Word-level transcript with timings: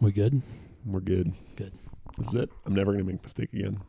We 0.00 0.12
good? 0.12 0.42
We're 0.86 1.00
good. 1.00 1.32
Good. 1.56 1.72
This 2.18 2.28
is 2.28 2.34
it. 2.36 2.50
I'm 2.64 2.74
never 2.74 2.92
going 2.92 3.04
to 3.04 3.12
make 3.12 3.20
a 3.20 3.22
mistake 3.24 3.52
again. 3.52 3.80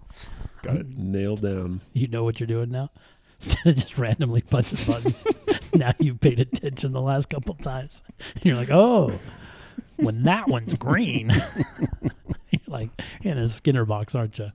Got 0.64 0.78
it 0.78 0.90
mm. 0.90 0.98
nailed 0.98 1.42
down. 1.42 1.82
You 1.94 2.08
know 2.08 2.24
what 2.24 2.40
you're 2.40 2.48
doing 2.48 2.72
now? 2.72 2.90
Instead 3.42 3.68
of 3.68 3.76
just 3.76 3.98
randomly 3.98 4.42
punching 4.42 4.80
buttons, 4.92 5.24
now 5.74 5.94
you've 6.00 6.20
paid 6.20 6.40
attention 6.40 6.94
the 6.94 7.02
last 7.02 7.30
couple 7.30 7.54
times. 7.54 8.02
You're 8.42 8.56
like, 8.56 8.72
oh, 8.72 9.20
when 9.98 10.24
that 10.24 10.48
one's 10.48 10.74
green. 10.74 11.30
you're 12.52 12.62
like 12.68 12.90
in 13.22 13.38
a 13.38 13.48
Skinner 13.48 13.86
box, 13.86 14.16
aren't 14.16 14.40
you? 14.40 14.50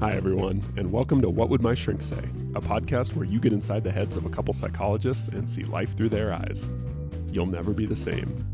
Hi, 0.00 0.12
everyone, 0.12 0.62
and 0.76 0.90
welcome 0.90 1.20
to 1.20 1.28
What 1.28 1.50
Would 1.50 1.62
My 1.62 1.74
Shrink 1.74 2.00
Say, 2.00 2.24
a 2.54 2.60
podcast 2.60 3.14
where 3.14 3.24
you 3.24 3.40
get 3.40 3.52
inside 3.52 3.84
the 3.84 3.92
heads 3.92 4.16
of 4.16 4.26
a 4.26 4.30
couple 4.30 4.54
psychologists 4.54 5.28
and 5.28 5.48
see 5.48 5.64
life 5.64 5.96
through 5.96 6.08
their 6.10 6.32
eyes. 6.32 6.68
You'll 7.32 7.46
never 7.46 7.72
be 7.72 7.86
the 7.86 7.96
same. 7.96 8.46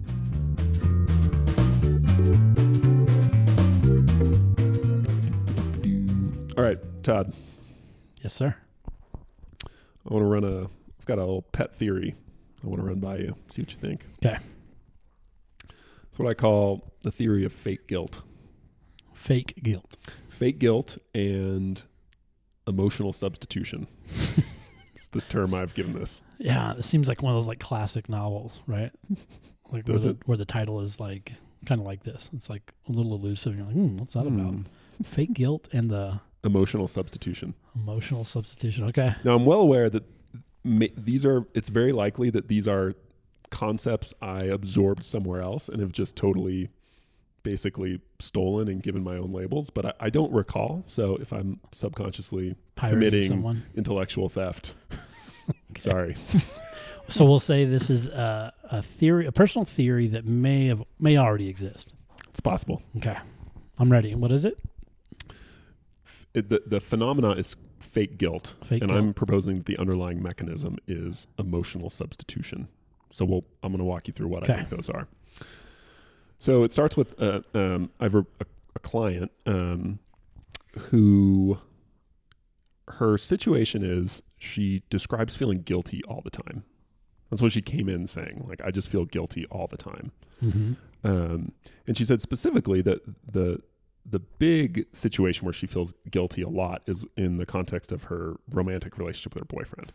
All 6.57 6.65
right, 6.65 6.79
Todd, 7.03 7.33
Yes, 8.23 8.35
sir. 8.35 8.55
I 9.65 9.69
want 10.13 10.23
to 10.23 10.27
run 10.27 10.45
a, 10.45 10.63
I've 10.65 11.07
got 11.07 11.19
a 11.19 11.25
little 11.25 11.43
pet 11.43 11.75
theory 11.75 12.15
I 12.63 12.67
want 12.67 12.81
to 12.81 12.87
run 12.87 13.01
by 13.01 13.17
you, 13.19 13.37
see 13.49 13.63
what 13.63 13.73
you 13.73 13.79
think. 13.79 14.07
Okay. 14.23 14.39
It's 16.11 16.19
what 16.19 16.29
I 16.29 16.35
call 16.35 16.93
the 17.03 17.11
theory 17.11 17.45
of 17.45 17.53
fake 17.53 17.87
guilt. 17.87 18.23
Fake 19.15 19.63
guilt. 19.63 19.97
Fake 20.29 20.59
guilt 20.59 20.99
and 21.15 21.83
emotional 22.67 23.13
substitution. 23.13 23.87
it's 24.95 25.07
the 25.13 25.21
term 25.23 25.55
I've 25.55 25.75
given 25.75 25.93
this. 25.93 26.23
Yeah, 26.39 26.75
it 26.77 26.85
seems 26.85 27.09
like 27.09 27.23
one 27.23 27.33
of 27.35 27.39
those 27.39 27.49
like 27.49 27.61
classic 27.61 28.09
novels, 28.09 28.61
right? 28.67 28.91
Like 29.73 29.87
where 29.89 29.99
the, 29.99 30.17
where 30.27 30.39
the 30.39 30.45
title 30.45 30.81
is 30.81 30.99
like 31.01 31.33
kind 31.67 31.81
of 31.81 31.87
like 31.87 32.03
this. 32.03 32.29
It's 32.33 32.49
like 32.51 32.73
a 32.89 32.93
little 32.93 33.15
elusive. 33.15 33.57
You're 33.57 33.67
like, 33.67 33.75
hmm, 33.75 33.97
what's 33.99 34.15
that 34.15 34.27
about? 34.27 34.53
Hmm. 34.53 34.63
Fake 35.05 35.33
guilt 35.35 35.69
and 35.73 35.91
the 35.91 36.21
Emotional 36.43 36.89
substitution. 36.89 37.55
emotional 37.75 38.25
substitution. 38.25 38.85
Okay. 38.85 39.15
Now, 39.25 39.35
I'm 39.35 39.45
well 39.45 39.61
aware 39.61 39.91
that 39.91 40.05
ma- 40.65 40.87
these 40.97 41.27
are, 41.27 41.47
it's 41.55 41.69
very 41.69 41.93
likely 41.93 42.31
that 42.31 42.49
these 42.49 42.67
are 42.67 42.95
concepts 43.51 44.15
I 44.23 44.45
absorbed 44.45 45.05
somewhere 45.05 45.43
else 45.43 45.69
and 45.69 45.81
have 45.83 45.93
just 45.93 46.17
totally 46.17 46.71
basically 47.43 48.01
stolen 48.19 48.69
and 48.69 48.83
given 48.83 49.03
my 49.03 49.17
own 49.17 49.33
labels, 49.33 49.71
but 49.71 49.87
I, 49.87 49.93
I 50.01 50.11
don't 50.11 50.33
recall. 50.33 50.85
So 50.87 51.17
if 51.17 51.33
I'm 51.33 51.61
subconsciously 51.73 52.55
Pirating 52.77 52.99
Committing- 53.01 53.31
someone. 53.31 53.63
intellectual 53.77 54.29
theft, 54.29 54.75
sorry. 55.79 56.17
So 57.09 57.25
we'll 57.25 57.41
say 57.41 57.65
this 57.65 57.91
is 57.91 58.07
a, 58.07 58.53
a 58.71 58.83
theory, 58.83 59.27
a 59.27 59.33
personal 59.33 59.65
theory 59.65 60.07
that 60.09 60.25
may 60.25 60.67
have 60.67 60.85
may 61.01 61.17
already 61.19 61.49
exist. 61.49 61.93
It's 62.29 62.39
possible. 62.39 62.85
Okay, 62.99 63.17
I'm 63.81 63.91
ready. 63.91 64.15
What 64.15 64.31
is 64.31 64.45
it? 64.45 64.57
It, 66.35 66.49
the, 66.51 66.63
the 66.65 66.79
phenomena 66.79 67.33
is 67.33 67.57
fake 67.81 68.17
guilt. 68.17 68.55
Fake 68.65 68.83
and 68.83 68.91
guilt. 68.91 69.03
I'm 69.03 69.13
proposing 69.15 69.57
that 69.57 69.67
the 69.67 69.77
underlying 69.79 70.23
mechanism 70.23 70.77
is 70.87 71.27
emotional 71.37 71.91
substitution. 71.91 72.69
So 73.11 73.25
we'll, 73.25 73.45
I'm 73.65 73.73
going 73.73 73.79
to 73.81 73.85
walk 73.85 74.07
you 74.07 74.13
through 74.15 74.29
what 74.29 74.45
Okay. 74.45 74.53
I 74.53 74.57
think 74.59 74.69
those 74.69 74.89
are. 74.89 75.09
So 76.41 76.65
it 76.65 76.73
starts 76.73 76.97
with 76.97 77.21
uh, 77.21 77.43
um, 77.55 77.91
I 78.01 78.05
have 78.05 78.15
a, 78.15 78.27
a, 78.75 78.79
client 78.81 79.31
um, 79.45 79.99
who 80.77 81.59
her 82.89 83.19
situation 83.19 83.85
is 83.85 84.23
she 84.39 84.83
describes 84.89 85.37
feeling 85.37 85.61
guilty 85.61 86.01
all 86.09 86.23
the 86.25 86.31
time. 86.31 86.65
That's 87.29 87.43
what 87.43 87.53
she 87.53 87.61
came 87.61 87.91
in 87.91 88.07
saying. 88.07 88.47
Like 88.49 88.63
I 88.65 88.71
just 88.71 88.89
feel 88.89 89.05
guilty 89.05 89.45
all 89.51 89.67
the 89.67 89.77
time. 89.77 90.13
Mm-hmm. 90.43 90.73
Um, 91.05 91.53
and 91.87 91.97
she 91.97 92.07
said 92.07 92.23
specifically 92.23 92.81
that 92.83 93.03
the 93.31 93.61
the 94.07 94.19
big 94.19 94.87
situation 94.95 95.45
where 95.45 95.53
she 95.53 95.67
feels 95.67 95.93
guilty 96.11 96.41
a 96.41 96.49
lot 96.49 96.83
is 96.87 97.05
in 97.19 97.37
the 97.37 97.45
context 97.45 97.93
of 97.93 98.05
her 98.05 98.37
romantic 98.51 98.97
relationship 98.97 99.35
with 99.35 99.43
her 99.43 99.57
boyfriend. 99.57 99.93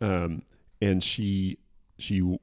Um, 0.00 0.42
and 0.82 1.00
she 1.00 1.58
she 2.00 2.38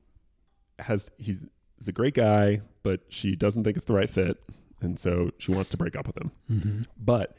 has 0.79 1.11
he's, 1.17 1.39
he's 1.77 1.87
a 1.87 1.91
great 1.91 2.13
guy, 2.13 2.61
but 2.83 3.01
she 3.09 3.35
doesn't 3.35 3.63
think 3.63 3.77
it's 3.77 3.85
the 3.85 3.93
right 3.93 4.09
fit, 4.09 4.37
and 4.81 4.99
so 4.99 5.31
she 5.37 5.51
wants 5.51 5.69
to 5.71 5.77
break 5.77 5.95
up 5.95 6.07
with 6.07 6.17
him. 6.17 6.31
Mm-hmm. 6.51 6.81
But 6.97 7.35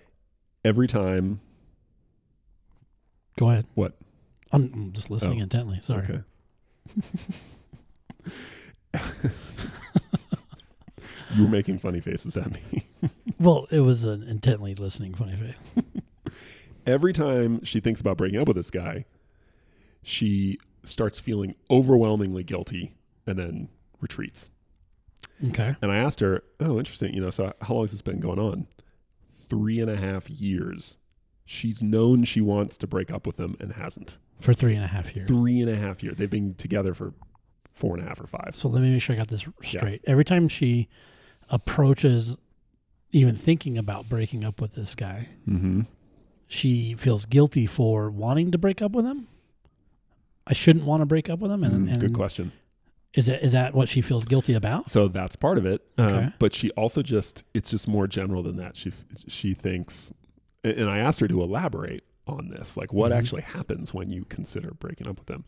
every 0.64 0.86
time, 0.86 1.40
Go 3.38 3.50
ahead. 3.50 3.66
What? 3.74 3.96
I'm, 4.50 4.70
I'm 4.74 4.92
just 4.92 5.10
listening 5.10 5.38
Oh, 5.40 5.42
intently. 5.44 5.78
Sorry. 5.80 6.04
okay. 6.04 6.22
you 11.34 11.42
were 11.44 11.48
making 11.48 11.78
funny 11.78 12.00
faces 12.00 12.36
at 12.36 12.50
me. 12.52 12.84
Well, 13.38 13.66
it 13.70 13.80
was 13.80 14.04
an 14.04 14.22
intently 14.24 14.74
listening 14.74 15.14
funny 15.14 15.36
face. 15.36 15.84
every 16.86 17.12
time 17.12 17.62
she 17.64 17.78
thinks 17.80 18.00
about 18.00 18.16
breaking 18.16 18.40
up 18.40 18.48
with 18.48 18.56
this 18.56 18.70
guy, 18.70 19.04
she 20.02 20.58
starts 20.84 21.20
feeling 21.20 21.54
overwhelmingly 21.70 22.42
guilty 22.42 22.94
and 23.26 23.38
then 23.38 23.68
retreats. 24.00 24.50
Okay. 25.48 25.76
And 25.82 25.92
I 25.92 25.96
asked 25.96 26.20
her, 26.20 26.42
Oh, 26.60 26.78
interesting. 26.78 27.14
You 27.14 27.20
know, 27.20 27.30
so 27.30 27.52
how 27.62 27.74
long 27.74 27.84
has 27.84 27.92
this 27.92 28.02
been 28.02 28.20
going 28.20 28.38
on? 28.38 28.66
Three 29.30 29.78
and 29.80 29.90
a 29.90 29.96
half 29.96 30.28
years. 30.28 30.96
She's 31.44 31.80
known 31.80 32.24
she 32.24 32.40
wants 32.40 32.76
to 32.78 32.86
break 32.86 33.10
up 33.10 33.26
with 33.26 33.38
him 33.38 33.56
and 33.60 33.72
hasn't. 33.72 34.18
For 34.40 34.52
three 34.54 34.74
and 34.74 34.84
a 34.84 34.88
half 34.88 35.14
years. 35.16 35.28
Three 35.28 35.60
and 35.60 35.70
a 35.70 35.76
half 35.76 36.02
years. 36.02 36.16
They've 36.16 36.28
been 36.30 36.54
together 36.54 36.92
for 36.94 37.12
four 37.72 37.94
and 37.96 38.04
a 38.04 38.08
half 38.08 38.20
or 38.20 38.26
five. 38.26 38.50
So 38.54 38.68
let 38.68 38.82
me 38.82 38.90
make 38.90 39.02
sure 39.02 39.14
I 39.14 39.18
got 39.18 39.28
this 39.28 39.46
straight. 39.62 40.02
Every 40.06 40.24
time 40.24 40.48
she 40.48 40.88
approaches 41.50 42.36
even 43.12 43.36
thinking 43.36 43.78
about 43.78 44.08
breaking 44.08 44.44
up 44.44 44.60
with 44.60 44.74
this 44.74 44.94
guy, 44.94 45.28
Mm-hmm. 45.48 45.82
she 46.46 46.94
feels 46.94 47.24
guilty 47.26 47.66
for 47.66 48.10
wanting 48.10 48.50
to 48.52 48.58
break 48.58 48.82
up 48.82 48.92
with 48.92 49.06
him. 49.06 49.28
I 50.46 50.52
shouldn't 50.52 50.84
want 50.84 51.00
to 51.02 51.06
break 51.06 51.28
up 51.30 51.38
with 51.40 51.50
him, 51.50 51.62
and, 51.64 51.88
and 51.88 51.96
Mm, 51.98 52.00
Good 52.00 52.14
question. 52.14 52.52
Is 53.14 53.26
that 53.26 53.42
is 53.44 53.52
that 53.52 53.74
what 53.74 53.88
she 53.88 54.00
feels 54.00 54.24
guilty 54.24 54.54
about? 54.54 54.90
So 54.90 55.08
that's 55.08 55.34
part 55.36 55.58
of 55.58 55.66
it. 55.66 55.82
Um, 55.96 56.32
but 56.38 56.54
she 56.54 56.70
also 56.72 57.02
just, 57.02 57.44
it's 57.54 57.70
just 57.70 57.88
more 57.88 58.06
general 58.06 58.42
than 58.42 58.56
that. 58.56 58.76
She, 58.76 58.92
she 59.26 59.54
thinks, 59.54 60.12
and 60.62 60.88
I 60.90 60.98
asked 60.98 61.20
her 61.20 61.28
to 61.28 61.40
elaborate 61.42 62.04
on 62.26 62.48
this, 62.48 62.76
like 62.76 62.92
what 62.92 63.10
Mhm. 63.10 63.16
actually 63.16 63.42
happens 63.42 63.94
when 63.94 64.10
you 64.10 64.24
consider 64.26 64.72
breaking 64.78 65.08
up 65.08 65.18
with 65.18 65.26
them. 65.26 65.44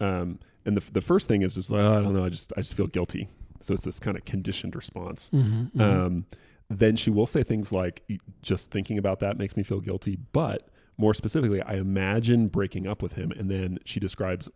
Um, 0.00 0.40
and 0.64 0.76
the, 0.76 0.82
the 0.92 1.00
first 1.00 1.28
thing 1.28 1.42
is 1.42 1.54
just, 1.54 1.70
like, 1.70 1.80
oh, 1.82 1.98
I 1.98 2.02
don't 2.02 2.14
know. 2.14 2.24
I 2.24 2.28
just, 2.28 2.52
I 2.56 2.60
just 2.60 2.74
feel 2.74 2.88
guilty. 2.88 3.28
So 3.60 3.74
it's 3.74 3.84
this 3.84 3.98
kind 3.98 4.16
of 4.16 4.24
conditioned 4.24 4.74
response. 4.76 5.30
Mm-hmm, 5.32 5.80
Um, 5.80 6.26
then 6.70 6.96
she 6.96 7.10
will 7.10 7.26
say 7.26 7.42
things 7.42 7.72
like, 7.72 8.02
"E, 8.08 8.18
just 8.42 8.70
thinking 8.70 8.98
about 8.98 9.20
that 9.20 9.38
makes 9.38 9.56
me 9.56 9.62
feel 9.62 9.80
guilty. 9.80 10.18
But 10.32 10.68
more 10.98 11.14
specifically, 11.14 11.62
I 11.62 11.74
imagine 11.74 12.48
breaking 12.48 12.86
up 12.86 13.00
with 13.02 13.14
him. 13.14 13.30
And 13.32 13.50
then 13.50 13.78
she 13.84 13.98
describes 14.00 14.48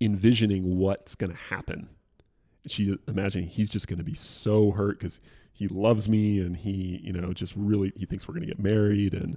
envisioning 0.00 0.76
what's 0.78 1.14
going 1.14 1.30
to 1.30 1.36
happen. 1.36 1.88
She 2.66 2.96
imagining 3.08 3.48
he's 3.48 3.68
just 3.70 3.86
going 3.88 3.98
to 3.98 4.04
be 4.04 4.14
so 4.14 4.70
hurt 4.72 4.98
because 4.98 5.20
he 5.52 5.68
loves 5.68 6.08
me 6.08 6.40
and 6.40 6.56
he, 6.56 7.00
you 7.02 7.12
know, 7.12 7.32
just 7.32 7.54
really, 7.56 7.92
he 7.96 8.06
thinks 8.06 8.26
we're 8.28 8.34
going 8.34 8.46
to 8.46 8.52
get 8.54 8.58
married. 8.58 9.14
And 9.14 9.36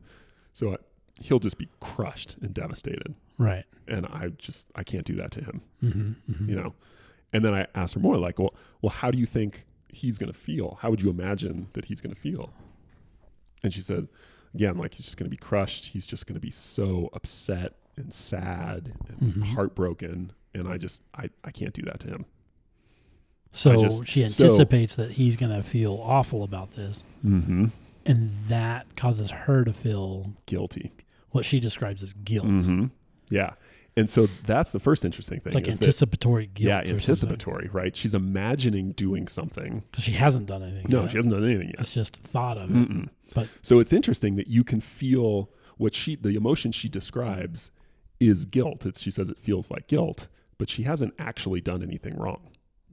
so 0.53 0.73
I, 0.73 0.77
he'll 1.21 1.39
just 1.39 1.57
be 1.57 1.67
crushed 1.79 2.37
and 2.41 2.53
devastated. 2.53 3.13
right. 3.37 3.65
And 3.87 4.05
I 4.05 4.29
just, 4.37 4.67
I 4.75 4.83
can't 4.83 5.05
do 5.05 5.15
that 5.15 5.31
to 5.31 5.41
him 5.43 5.61
Mm-hmm, 5.83 6.31
mm-hmm. 6.31 6.49
you 6.49 6.55
know 6.55 6.73
and 7.33 7.43
then 7.43 7.53
i 7.53 7.65
asked 7.75 7.95
her 7.95 7.99
more 7.99 8.15
like 8.17 8.37
well 8.39 8.53
well 8.81 8.91
how 8.91 9.09
do 9.11 9.17
you 9.17 9.25
think 9.25 9.65
he's 9.89 10.17
going 10.19 10.31
to 10.31 10.37
feel 10.37 10.77
how 10.81 10.89
would 10.89 11.01
you 11.01 11.09
imagine 11.09 11.67
that 11.73 11.85
he's 11.85 11.99
going 11.99 12.13
to 12.13 12.19
feel 12.21 12.53
and 13.63 13.73
she 13.73 13.81
said 13.81 14.07
again 14.53 14.77
like 14.77 14.93
he's 14.93 15.05
just 15.05 15.17
going 15.17 15.25
to 15.25 15.29
be 15.29 15.35
crushed 15.37 15.87
he's 15.87 16.05
just 16.07 16.25
going 16.27 16.35
to 16.35 16.39
be 16.39 16.51
so 16.51 17.09
upset 17.13 17.73
and 17.97 18.13
sad 18.13 18.93
and 19.09 19.33
Mhm. 19.33 19.43
heartbroken 19.55 20.31
and 20.53 20.67
i 20.67 20.77
just 20.77 21.01
I, 21.15 21.29
I 21.43 21.51
can't 21.51 21.73
do 21.73 21.81
that 21.83 21.99
to 22.01 22.07
him 22.07 22.25
So 23.51 23.75
just- 23.81 24.07
she 24.07 24.27
so- 24.27 24.45
anticipates 24.45 24.95
that 24.95 25.11
he's 25.11 25.37
going 25.37 25.51
to 25.55 25.61
feel 25.63 25.99
awful 26.03 26.43
about 26.43 26.73
this, 26.73 27.05
mm-hmm. 27.25 27.65
and 28.05 28.31
that 28.47 28.95
causes 28.95 29.29
her 29.31 29.63
to 29.63 29.73
feel 29.73 30.33
guilty 30.45 30.91
what 31.29 31.45
she 31.45 31.59
describes 31.59 32.01
as 32.03 32.13
guilt. 32.13 32.45
mm-hmm. 32.47 32.85
yeah 33.29 33.53
and 33.95 34.09
so 34.09 34.25
that's 34.47 34.71
the 34.71 34.79
first 34.79 35.05
interesting 35.05 35.39
thing 35.39 35.47
It's 35.51 35.55
like 35.55 35.67
is 35.67 35.77
that- 35.77 35.83
anticipatory 35.85 36.47
guilt. 36.47 36.67
yeah 36.67 36.77
something. 36.79 36.93
anticipatory 36.95 37.69
right 37.71 37.95
she's 37.95 38.15
imagining 38.15 38.91
doing 38.93 39.27
something 39.27 39.83
'Cause 39.93 40.03
she 40.03 40.13
hasn't 40.13 40.47
done 40.47 40.63
anything. 40.63 40.87
no 40.91 41.01
yet. 41.01 41.11
she 41.11 41.17
hasn't 41.17 41.33
done 41.33 41.43
anything 41.43 41.67
yet 41.69 41.79
It's 41.81 41.93
just 41.93 42.15
thought 42.17 42.57
of 42.57 42.69
it. 42.71 42.73
Mm-mm. 42.75 43.09
But- 43.35 43.49
so 43.61 43.79
it's 43.79 43.93
interesting 43.93 44.35
that 44.35 44.47
you 44.47 44.63
can 44.63 44.81
feel 44.81 45.49
what 45.77 45.93
she 45.95 46.15
the 46.15 46.35
emotion 46.35 46.71
she 46.71 46.87
describes 46.89 47.69
is 48.19 48.45
guilt. 48.45 48.85
It's, 48.85 48.99
she 49.01 49.11
says 49.11 49.29
it 49.29 49.39
feels 49.39 49.69
like 49.71 49.87
guilt, 49.87 50.27
but 50.63 50.69
she 50.69 50.83
hasn't 50.83 51.13
actually 51.19 51.59
done 51.59 51.83
anything 51.83 52.15
wrong. 52.17 52.39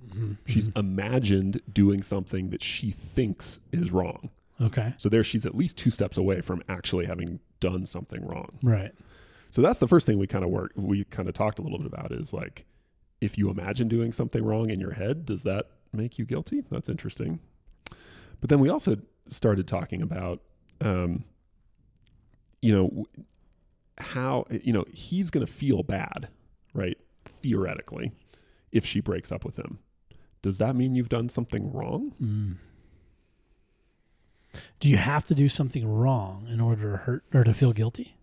Mhm, 0.08 0.38
She's 0.44 0.70
mhm. 0.70 0.76
imagined 0.80 1.60
doing 1.72 2.02
something 2.02 2.50
that 2.50 2.64
she 2.64 2.90
thinks 2.90 3.60
is 3.70 3.92
wrong. 3.92 4.30
okay. 4.60 4.92
So 4.98 5.08
there 5.08 5.22
she's 5.22 5.46
at 5.46 5.54
least 5.54 5.76
two 5.78 5.90
steps 5.90 6.16
away 6.16 6.40
from 6.40 6.64
actually 6.68 7.06
having 7.06 7.38
done 7.60 7.86
something 7.86 8.26
wrong. 8.26 8.58
Right. 8.60 8.90
So 9.52 9.62
that's 9.62 9.78
the 9.78 9.86
first 9.86 10.04
thing 10.04 10.18
we 10.18 10.26
kind 10.26 10.42
of 10.44 10.50
work 10.50 10.72
we 10.74 11.04
kind 11.04 11.28
of 11.28 11.34
talked 11.36 11.60
a 11.60 11.62
little 11.62 11.78
bit 11.78 11.86
about 11.86 12.10
is 12.10 12.32
like 12.32 12.64
if 13.20 13.38
you 13.38 13.50
imagine 13.50 13.86
doing 13.86 14.10
something 14.12 14.42
wrong 14.44 14.68
in 14.68 14.80
your 14.80 14.94
head, 14.94 15.24
does 15.26 15.44
that 15.44 15.66
make 15.92 16.18
you 16.18 16.24
guilty? 16.24 16.64
That's 16.72 16.88
interesting. 16.88 17.38
But 18.40 18.50
then 18.50 18.58
we 18.58 18.68
also 18.68 18.96
started 19.28 19.68
talking 19.68 20.02
about, 20.02 20.40
um, 20.80 21.22
you 22.62 22.72
know, 22.74 23.06
how, 23.98 24.46
you 24.50 24.72
know, 24.72 24.84
he's 24.92 25.30
going 25.30 25.46
to 25.46 25.52
feel 25.52 25.84
bad, 25.84 26.26
right? 26.74 26.98
Theoretically, 27.42 28.12
if 28.72 28.84
she 28.86 29.00
breaks 29.00 29.30
up 29.32 29.44
with 29.44 29.56
him. 29.58 29.78
Does 30.42 30.58
that 30.58 30.74
mean 30.76 30.94
you've 30.94 31.08
done 31.08 31.28
something 31.28 31.72
wrong? 31.72 32.12
Mm. 32.22 32.56
Do 34.80 34.88
you 34.88 34.96
have 34.96 35.26
to 35.28 35.34
do 35.34 35.48
something 35.48 35.86
wrong 35.86 36.46
in 36.50 36.60
order 36.60 36.92
to 36.92 36.96
hurt 36.98 37.24
or 37.34 37.44
to 37.44 37.52
feel 37.54 37.72
guilty? 37.72 38.16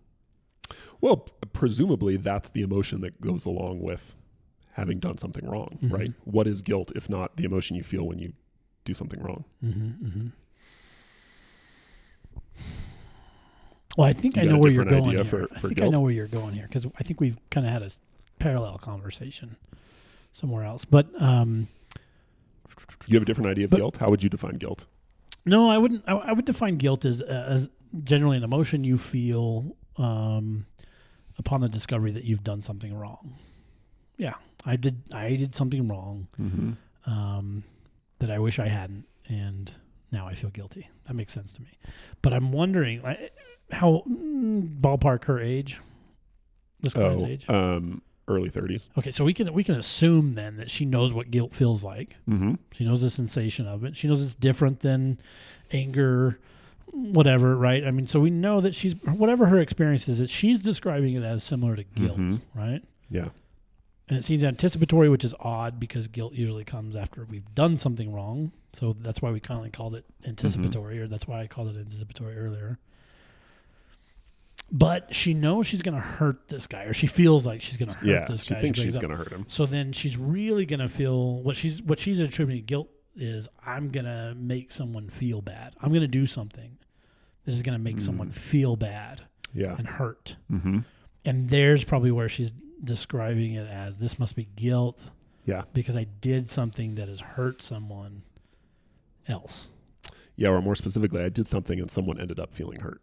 Well, 1.00 1.16
p- 1.18 1.32
presumably 1.52 2.16
that's 2.16 2.50
the 2.50 2.62
emotion 2.62 3.00
that 3.02 3.20
goes 3.20 3.44
along 3.46 3.80
with 3.80 4.14
having 4.72 4.98
done 4.98 5.16
something 5.18 5.48
wrong, 5.48 5.78
Mhm. 5.82 5.92
right? 5.92 6.12
What 6.24 6.46
is 6.46 6.60
guilt 6.60 6.92
if 6.94 7.08
not 7.08 7.36
the 7.36 7.44
emotion 7.44 7.76
you 7.76 7.82
feel 7.82 8.04
when 8.04 8.18
you 8.18 8.32
do 8.84 8.94
something 8.94 9.20
wrong? 9.20 9.44
Mm-hmm, 9.64 10.06
mm-hmm. 10.06 10.26
Well, 13.96 14.06
I 14.06 14.12
think 14.12 14.36
You 14.36 14.42
I 14.42 14.44
know 14.46 14.58
where 14.58 14.70
you're 14.70 14.84
going 14.84 15.04
here. 15.10 15.24
for- 15.24 15.48
I 15.52 15.58
for 15.58 15.68
think 15.68 15.82
I 15.82 15.88
know 15.88 16.00
where 16.00 16.12
you're 16.12 16.28
going 16.28 16.54
here 16.54 16.66
because 16.68 16.86
I 16.98 17.02
think 17.02 17.20
we've 17.20 17.38
kind 17.50 17.66
of 17.66 17.72
had 17.72 17.82
a 17.82 17.90
parallel 18.38 18.78
conversation 18.78 19.56
somewhere 20.32 20.64
else. 20.64 20.84
But 20.84 21.08
um, 21.20 21.68
You 23.06 23.14
have 23.14 23.22
a 23.22 23.26
different 23.26 23.50
idea 23.50 23.64
of 23.64 23.70
But- 23.70 23.78
guilt? 23.78 23.96
How 23.98 24.08
would 24.10 24.22
you 24.22 24.28
define 24.30 24.54
guilt? 24.56 24.86
no, 25.46 25.70
I 25.70 25.78
wouldn't. 25.78 26.04
I, 26.06 26.12
I 26.12 26.32
would 26.32 26.44
define 26.44 26.76
guilt 26.76 27.04
as, 27.04 27.22
uh, 27.22 27.46
as 27.48 27.68
generally 28.04 28.36
an 28.36 28.44
emotion 28.44 28.84
you 28.84 28.98
feel 28.98 29.74
um, 29.96 30.66
upon 31.38 31.60
the 31.62 31.68
discovery 31.70 32.10
that 32.12 32.24
you've 32.24 32.44
done 32.44 32.60
something 32.60 32.94
wrong. 32.94 33.34
Yeah, 34.18 34.34
I 34.66 34.76
did. 34.76 35.00
I 35.12 35.36
did 35.36 35.54
something 35.54 35.88
wrong 35.88 36.28
Mm-hmm. 36.40 37.10
um, 37.10 37.64
that 38.18 38.30
I 38.30 38.38
wish 38.40 38.58
I 38.58 38.66
hadn't, 38.68 39.04
and 39.28 39.72
now 40.12 40.26
I 40.26 40.34
feel 40.34 40.50
guilty. 40.50 40.90
That 41.06 41.14
makes 41.14 41.32
sense 41.32 41.52
to 41.52 41.62
me. 41.62 41.78
But 42.20 42.32
I'm 42.34 42.52
wondering, 42.52 43.00
like, 43.02 43.32
how 43.70 44.02
mm, 44.06 44.80
ballpark 44.80 45.24
her 45.24 45.38
age? 45.40 45.78
This 46.80 46.92
client's 46.94 47.22
Oh, 47.22 47.26
age. 47.26 47.48
um, 47.48 48.02
early 48.28 48.50
30s. 48.50 48.84
Okay, 48.98 49.10
so 49.10 49.24
we 49.24 49.34
can 49.34 49.52
we 49.52 49.64
can 49.64 49.74
assume 49.74 50.34
then 50.34 50.56
that 50.58 50.70
she 50.70 50.84
knows 50.84 51.12
what 51.12 51.30
guilt 51.30 51.54
feels 51.54 51.82
like. 51.82 52.16
Mm-hmm. 52.28 52.54
She 52.72 52.84
knows 52.84 53.00
the 53.00 53.10
sensation 53.10 53.66
of 53.66 53.84
it. 53.84 53.96
She 53.96 54.06
knows 54.08 54.22
it's 54.22 54.34
different 54.34 54.80
than 54.80 55.18
anger, 55.72 56.38
whatever, 56.92 57.56
right? 57.56 57.84
I 57.84 57.90
mean, 57.90 58.06
so 58.06 58.20
we 58.20 58.30
know 58.30 58.60
that 58.60 58.74
she's 58.74 58.94
whatever 59.04 59.46
her 59.46 59.58
experience 59.58 60.08
is, 60.08 60.18
that 60.18 60.30
she's 60.30 60.60
describing 60.60 61.14
it 61.14 61.22
as 61.22 61.42
similar 61.42 61.76
to 61.76 61.84
guilt, 61.84 62.18
Mhm. 62.18 62.40
right? 62.54 62.82
Yeah. 63.10 63.28
And 64.08 64.16
it 64.18 64.24
seems 64.24 64.42
anticipatory, 64.42 65.10
which 65.10 65.24
is 65.24 65.34
odd 65.40 65.78
because 65.78 66.08
guilt 66.08 66.32
usually 66.32 66.64
comes 66.64 66.96
after 66.96 67.26
we've 67.30 67.54
done 67.54 67.76
something 67.76 68.10
wrong. 68.12 68.52
So 68.72 68.96
that's 69.00 69.20
why 69.20 69.30
we 69.30 69.40
kind 69.40 69.64
of 69.66 69.72
called 69.72 69.94
it 69.96 70.04
anticipatory, 70.24 70.98
or 70.98 71.06
that's 71.08 71.26
why 71.26 71.42
I 71.42 71.46
called 71.46 71.68
it 71.68 71.78
anticipatory 71.78 72.36
earlier. 72.36 72.78
But 74.70 75.14
she 75.14 75.32
knows 75.32 75.66
she's 75.66 75.80
going 75.80 75.94
to 75.94 76.00
hurt 76.00 76.48
this 76.48 76.66
guy, 76.66 76.82
or 76.84 76.92
she 76.92 77.06
feels 77.06 77.46
like 77.46 77.62
she's 77.62 77.76
going 77.78 77.88
to 77.88 77.94
hurt 77.94 78.06
Yeah. 78.06 78.26
this 78.26 78.42
She 78.44 78.52
guy. 78.54 78.60
thinks 78.60 78.78
She 78.78 78.84
she's 78.84 78.98
going 78.98 79.10
to 79.10 79.16
hurt 79.16 79.30
him. 79.32 79.46
So 79.48 79.64
then 79.64 79.92
she's 79.92 80.16
really 80.18 80.66
going 80.66 80.80
to 80.80 80.88
feel 80.90 81.42
what 81.42 81.56
she's 81.56 81.80
what 81.82 81.98
she's 81.98 82.20
attributing 82.20 82.64
guilt 82.66 82.88
is. 83.16 83.48
I'm 83.64 83.88
going 83.88 84.04
to 84.04 84.34
make 84.36 84.70
someone 84.72 85.08
feel 85.08 85.40
bad. 85.40 85.74
I'm 85.80 85.88
going 85.88 86.02
to 86.02 86.06
do 86.06 86.26
something 86.26 86.76
that 87.44 87.52
is 87.52 87.62
going 87.62 87.78
to 87.78 87.82
make 87.82 87.96
Mm. 87.96 88.02
someone 88.02 88.30
feel 88.30 88.76
bad 88.76 89.22
Yeah. 89.54 89.74
and 89.78 89.86
hurt. 89.86 90.36
Mm-hmm. 90.52 90.80
And 91.24 91.48
there's 91.48 91.82
probably 91.84 92.10
where 92.10 92.28
she's 92.28 92.52
describing 92.84 93.54
it 93.54 93.66
as 93.68 93.96
this 93.98 94.18
must 94.18 94.36
be 94.36 94.48
guilt 94.54 95.00
Yeah. 95.46 95.62
because 95.72 95.96
I 95.96 96.04
did 96.20 96.50
something 96.50 96.96
that 96.96 97.08
has 97.08 97.20
hurt 97.20 97.62
someone 97.62 98.22
else. 99.26 99.68
Yeah. 100.36 100.50
Or 100.50 100.60
more 100.60 100.74
specifically, 100.74 101.22
I 101.22 101.30
did 101.30 101.48
something 101.48 101.80
and 101.80 101.90
someone 101.90 102.20
ended 102.20 102.38
up 102.38 102.52
feeling 102.54 102.80
hurt, 102.80 103.00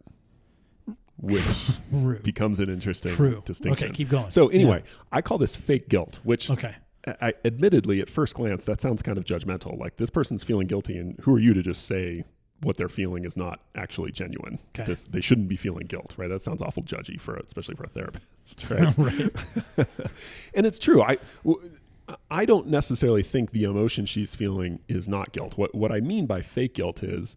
which 1.18 1.42
True. 1.90 2.18
becomes 2.20 2.60
an 2.60 2.68
interesting 2.68 3.12
True. 3.12 3.42
distinction. 3.44 3.88
Okay, 3.88 3.94
keep 3.94 4.08
going. 4.08 4.30
So 4.30 4.48
anyway, 4.48 4.82
I 5.12 5.22
call 5.22 5.38
this 5.38 5.54
fake 5.56 5.88
guilt, 5.88 6.20
which 6.24 6.50
Okay. 6.50 6.74
I, 7.06 7.14
I- 7.28 7.34
admittedly 7.44 8.00
at 8.00 8.10
first 8.10 8.34
glance 8.34 8.64
that 8.64 8.80
sounds 8.80 9.02
kind 9.02 9.16
of 9.18 9.24
judgmental. 9.24 9.78
Like 9.78 9.96
this 9.96 10.10
person's 10.10 10.42
feeling 10.42 10.66
guilty, 10.66 10.98
and 10.98 11.18
who 11.22 11.34
are 11.34 11.38
you 11.38 11.54
to 11.54 11.62
just 11.62 11.86
say 11.86 12.24
what 12.62 12.76
they're 12.78 12.88
feeling 12.88 13.24
is 13.24 13.36
not 13.36 13.60
actually 13.74 14.10
genuine? 14.12 14.58
Okay. 14.74 14.84
This, 14.84 15.04
they 15.04 15.20
shouldn't 15.20 15.48
be 15.48 15.56
feeling 15.56 15.86
guilt, 15.86 16.14
right? 16.16 16.28
That 16.28 16.42
sounds 16.42 16.60
awful 16.62 16.82
judgy 16.82 17.20
for 17.20 17.36
especially 17.36 17.76
for 17.76 17.84
a 17.84 17.88
therapist, 17.88 18.24
right? 18.70 18.96
right. 18.98 19.86
and 20.54 20.66
it's 20.66 20.78
true. 20.78 21.02
I 21.02 21.18
w- 21.44 21.70
I 22.30 22.44
don't 22.44 22.68
necessarily 22.68 23.22
think 23.22 23.50
the 23.50 23.64
emotion 23.64 24.06
she's 24.06 24.34
feeling 24.34 24.78
is 24.88 25.08
not 25.08 25.32
guilt. 25.32 25.56
What 25.58 25.74
what 25.74 25.90
I 25.92 26.00
mean 26.00 26.26
by 26.26 26.40
fake 26.42 26.74
guilt 26.74 27.02
is 27.02 27.36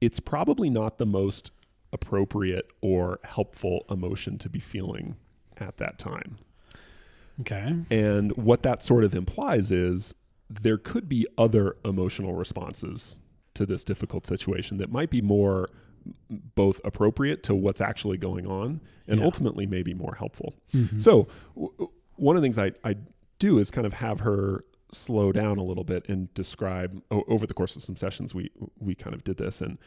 it's 0.00 0.18
probably 0.20 0.68
not 0.70 0.98
the 0.98 1.06
most 1.06 1.52
appropriate 1.92 2.66
or 2.80 3.18
helpful 3.24 3.84
emotion 3.90 4.38
to 4.38 4.48
be 4.48 4.60
feeling 4.60 5.16
at 5.58 5.76
that 5.78 5.98
time. 5.98 6.38
Okay. 7.40 7.74
And 7.90 8.36
what 8.36 8.62
that 8.62 8.82
sort 8.82 9.02
of 9.04 9.14
implies 9.14 9.70
is 9.70 10.14
there 10.48 10.78
could 10.78 11.08
be 11.08 11.26
other 11.38 11.76
emotional 11.84 12.34
responses 12.34 13.16
to 13.54 13.66
this 13.66 13.82
difficult 13.84 14.26
situation 14.26 14.76
that 14.78 14.90
might 14.90 15.10
be 15.10 15.20
more 15.22 15.68
both 16.54 16.80
appropriate 16.84 17.42
to 17.44 17.54
what's 17.54 17.80
actually 17.80 18.16
going 18.18 18.46
on 18.46 18.80
and 19.06 19.20
Yeah. 19.20 19.26
ultimately 19.26 19.66
maybe 19.66 19.92
more 19.94 20.14
helpful. 20.18 20.54
Mhm. 20.72 21.02
So, 21.02 21.28
w- 21.54 21.88
one 22.16 22.36
of 22.36 22.42
the 22.42 22.46
things 22.46 22.58
I, 22.58 22.72
I 22.88 22.96
do 23.38 23.58
is 23.58 23.70
kind 23.70 23.86
of 23.86 23.94
have 23.94 24.20
her 24.20 24.64
slow 24.92 25.30
down 25.32 25.58
a 25.58 25.62
little 25.62 25.84
bit 25.84 26.08
and 26.08 26.32
describe 26.34 27.02
o- 27.10 27.24
over 27.28 27.46
the 27.46 27.54
course 27.54 27.76
of 27.76 27.82
some 27.82 27.96
sessions 27.96 28.34
we 28.34 28.50
we 28.78 28.94
kind 28.94 29.14
of 29.14 29.22
did 29.24 29.36
this 29.36 29.60
and 29.60 29.78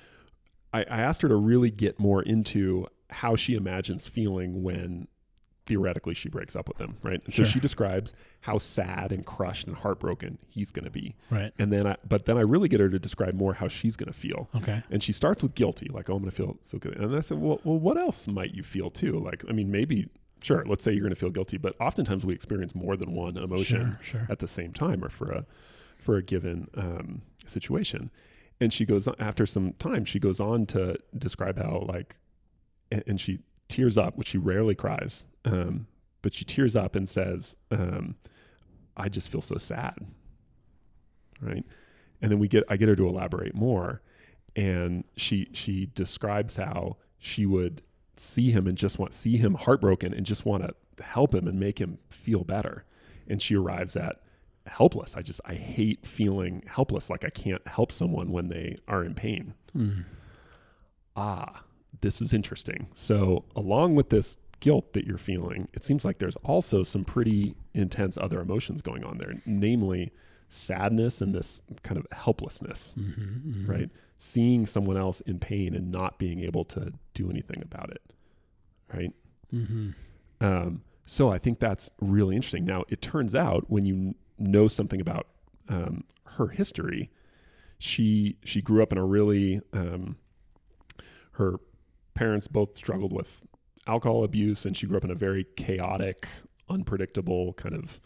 I, 0.74 0.80
I 0.82 1.02
asked 1.02 1.22
her 1.22 1.30
to 1.30 1.36
really 1.36 1.70
get 1.72 2.00
more 2.00 2.22
into 2.24 2.88
how 3.10 3.36
she 3.36 3.56
imagines 3.56 4.08
feeling 4.08 4.64
when 4.64 5.08
theoretically 5.66 6.14
she 6.14 6.28
breaks 6.28 6.58
up 6.58 6.68
with 6.68 6.78
him 6.78 6.98
right 7.04 7.22
and 7.24 7.34
Sure. 7.34 7.46
so 7.46 7.52
she 7.52 7.60
describes 7.62 8.14
how 8.42 8.58
sad 8.58 9.14
and 9.14 9.26
crushed 9.26 9.66
and 9.66 9.78
heartbroken 9.78 10.38
he's 10.50 10.72
going 10.72 10.84
to 10.84 10.92
be 10.92 11.16
right. 11.30 11.54
and 11.58 11.72
then 11.72 11.88
I 11.88 11.96
but 12.06 12.26
then 12.26 12.38
I 12.38 12.42
really 12.42 12.68
get 12.68 12.82
her 12.82 12.90
to 12.90 13.00
describe 13.00 13.34
more 13.34 13.54
how 13.54 13.70
she's 13.70 13.96
going 13.96 14.12
to 14.12 14.18
feel 14.18 14.50
Okay. 14.58 14.84
and 14.92 15.02
she 15.02 15.14
starts 15.14 15.42
with 15.42 15.56
guilty, 15.56 15.88
like, 15.90 16.10
oh, 16.10 16.16
I'm 16.16 16.20
going 16.22 16.32
to 16.32 16.36
feel 16.36 16.58
so 16.64 16.78
good. 16.80 16.98
And 16.98 17.16
I 17.16 17.22
said, 17.22 17.40
well, 17.40 17.62
well, 17.64 17.80
what 17.80 17.98
else 17.98 18.28
might 18.28 18.54
you 18.54 18.62
feel 18.62 18.90
too? 18.90 19.18
Like, 19.20 19.46
I 19.48 19.54
mean, 19.54 19.72
maybe, 19.72 20.10
sure, 20.44 20.66
let's 20.68 20.84
say 20.84 20.92
you're 20.92 21.00
going 21.02 21.14
to 21.14 21.20
feel 21.20 21.30
guilty, 21.30 21.58
but 21.58 21.76
oftentimes 21.80 22.26
we 22.26 22.34
experience 22.34 22.76
more 22.76 22.98
than 22.98 23.14
one 23.14 23.38
emotion 23.38 23.98
Sure. 24.02 24.20
Sure. 24.20 24.28
at 24.30 24.40
the 24.40 24.48
same 24.50 24.74
time 24.74 25.02
or 25.02 25.08
for 25.10 25.32
a, 25.32 25.46
for 25.98 26.18
a 26.18 26.22
given 26.24 26.68
um, 26.76 27.22
situation. 27.46 28.12
And 28.60 28.72
she 28.72 28.86
goes 28.86 29.08
on, 29.08 29.16
after 29.20 29.46
some 29.46 29.74
time, 29.74 30.06
she 30.06 30.20
goes 30.20 30.40
on 30.40 30.66
to 30.68 30.98
describe 31.18 31.58
how, 31.58 31.86
like, 31.88 32.16
and, 32.92 33.04
and 33.08 33.22
she 33.22 33.40
tears 33.68 33.98
up, 33.98 34.18
which 34.18 34.30
she 34.30 34.38
rarely 34.38 34.76
cries, 34.76 35.26
um, 35.46 35.88
but 36.22 36.34
she 36.34 36.46
tears 36.46 36.76
up 36.76 36.96
and 36.96 37.10
says, 37.10 37.56
um, 37.72 38.16
I 38.96 39.10
just 39.10 39.30
feel 39.30 39.42
so 39.42 39.58
sad. 39.58 39.96
Right. 41.42 41.66
And 42.22 42.32
then 42.32 42.40
we 42.40 42.48
get, 42.48 42.64
I 42.70 42.78
get 42.78 42.88
her 42.88 42.96
to 42.96 43.08
elaborate 43.08 43.54
more 43.54 44.02
and 44.56 45.04
she 45.16 45.48
she 45.54 45.90
describes 45.96 46.56
how 46.56 46.98
she 47.18 47.46
would 47.46 47.82
see 48.16 48.52
him 48.52 48.68
and 48.68 48.78
just 48.78 49.00
want 49.00 49.14
see 49.14 49.38
him 49.38 49.56
heartbroken 49.56 50.14
and 50.14 50.26
just 50.26 50.46
want 50.46 50.64
to 50.64 51.04
help 51.04 51.34
him 51.34 51.48
and 51.48 51.60
make 51.60 51.80
him 51.80 51.98
feel 52.10 52.44
better 52.44 52.86
and 53.28 53.42
she 53.42 53.56
arrives 53.56 53.96
at 53.96 54.22
helpless 54.68 55.16
i 55.16 55.22
just 55.22 55.42
i 55.46 55.54
hate 55.56 56.06
feeling 56.06 56.64
helpless 56.68 57.10
like 57.10 57.24
i 57.26 57.30
can't 57.30 57.66
help 57.68 57.92
someone 57.92 58.32
when 58.32 58.48
they 58.50 58.76
are 58.88 59.04
in 59.04 59.14
pain 59.14 59.54
Mm. 59.76 60.06
ah 61.16 61.64
this 62.02 62.22
is 62.22 62.34
interesting 62.34 62.88
so 62.94 63.44
along 63.56 63.96
with 63.96 64.10
this 64.10 64.38
guilt 64.60 64.94
that 64.94 65.06
you're 65.06 65.18
feeling 65.18 65.68
it 65.74 65.84
seems 65.84 66.06
like 66.06 66.20
there's 66.20 66.36
also 66.38 66.84
some 66.84 67.04
pretty 67.04 67.56
intense 67.74 68.18
other 68.18 68.40
emotions 68.40 68.82
going 68.82 69.04
on 69.04 69.18
there 69.18 69.34
namely 69.46 70.12
sadness 70.50 71.22
and 71.22 71.34
this 71.34 71.62
kind 71.82 71.98
of 71.98 72.06
helplessness 72.12 72.94
Mhm, 72.98 73.42
mhm. 73.66 73.68
right? 73.68 73.90
Seeing 74.20 74.66
someone 74.68 74.96
else 74.98 75.20
in 75.22 75.40
pain 75.40 75.74
and 75.74 75.92
not 75.92 76.20
being 76.20 76.42
able 76.42 76.64
to 76.66 76.94
do 77.16 77.30
anything 77.32 77.62
about 77.64 77.90
it, 77.90 78.02
right? 78.94 79.12
Mhm. 79.52 79.96
Um, 80.40 80.82
so 81.08 81.30
I 81.30 81.40
think 81.40 81.60
that's 81.60 81.90
really 82.00 82.36
interesting. 82.36 82.64
Now, 82.66 82.84
it 82.88 83.02
turns 83.02 83.34
out 83.36 83.66
when 83.70 83.86
you 83.86 84.14
know 84.38 84.68
something 84.68 85.02
about 85.02 85.28
um, 85.70 86.04
her 86.26 86.48
history, 86.48 87.10
she 87.78 88.38
she 88.44 88.62
grew 88.62 88.82
up 88.82 88.92
in 88.92 88.98
a 88.98 89.06
really 89.06 89.62
um, 89.74 90.18
her 91.34 91.60
parents 92.14 92.48
both 92.48 92.78
struggled 92.78 93.12
with 93.12 93.42
alcohol 93.88 94.24
abuse, 94.24 94.66
and 94.66 94.78
she 94.78 94.88
grew 94.88 94.98
up 94.98 95.04
in 95.04 95.12
a 95.12 95.16
very 95.16 95.46
chaotic, 95.56 96.28
unpredictable 96.70 97.54
kind 97.54 97.76
of 97.76 98.00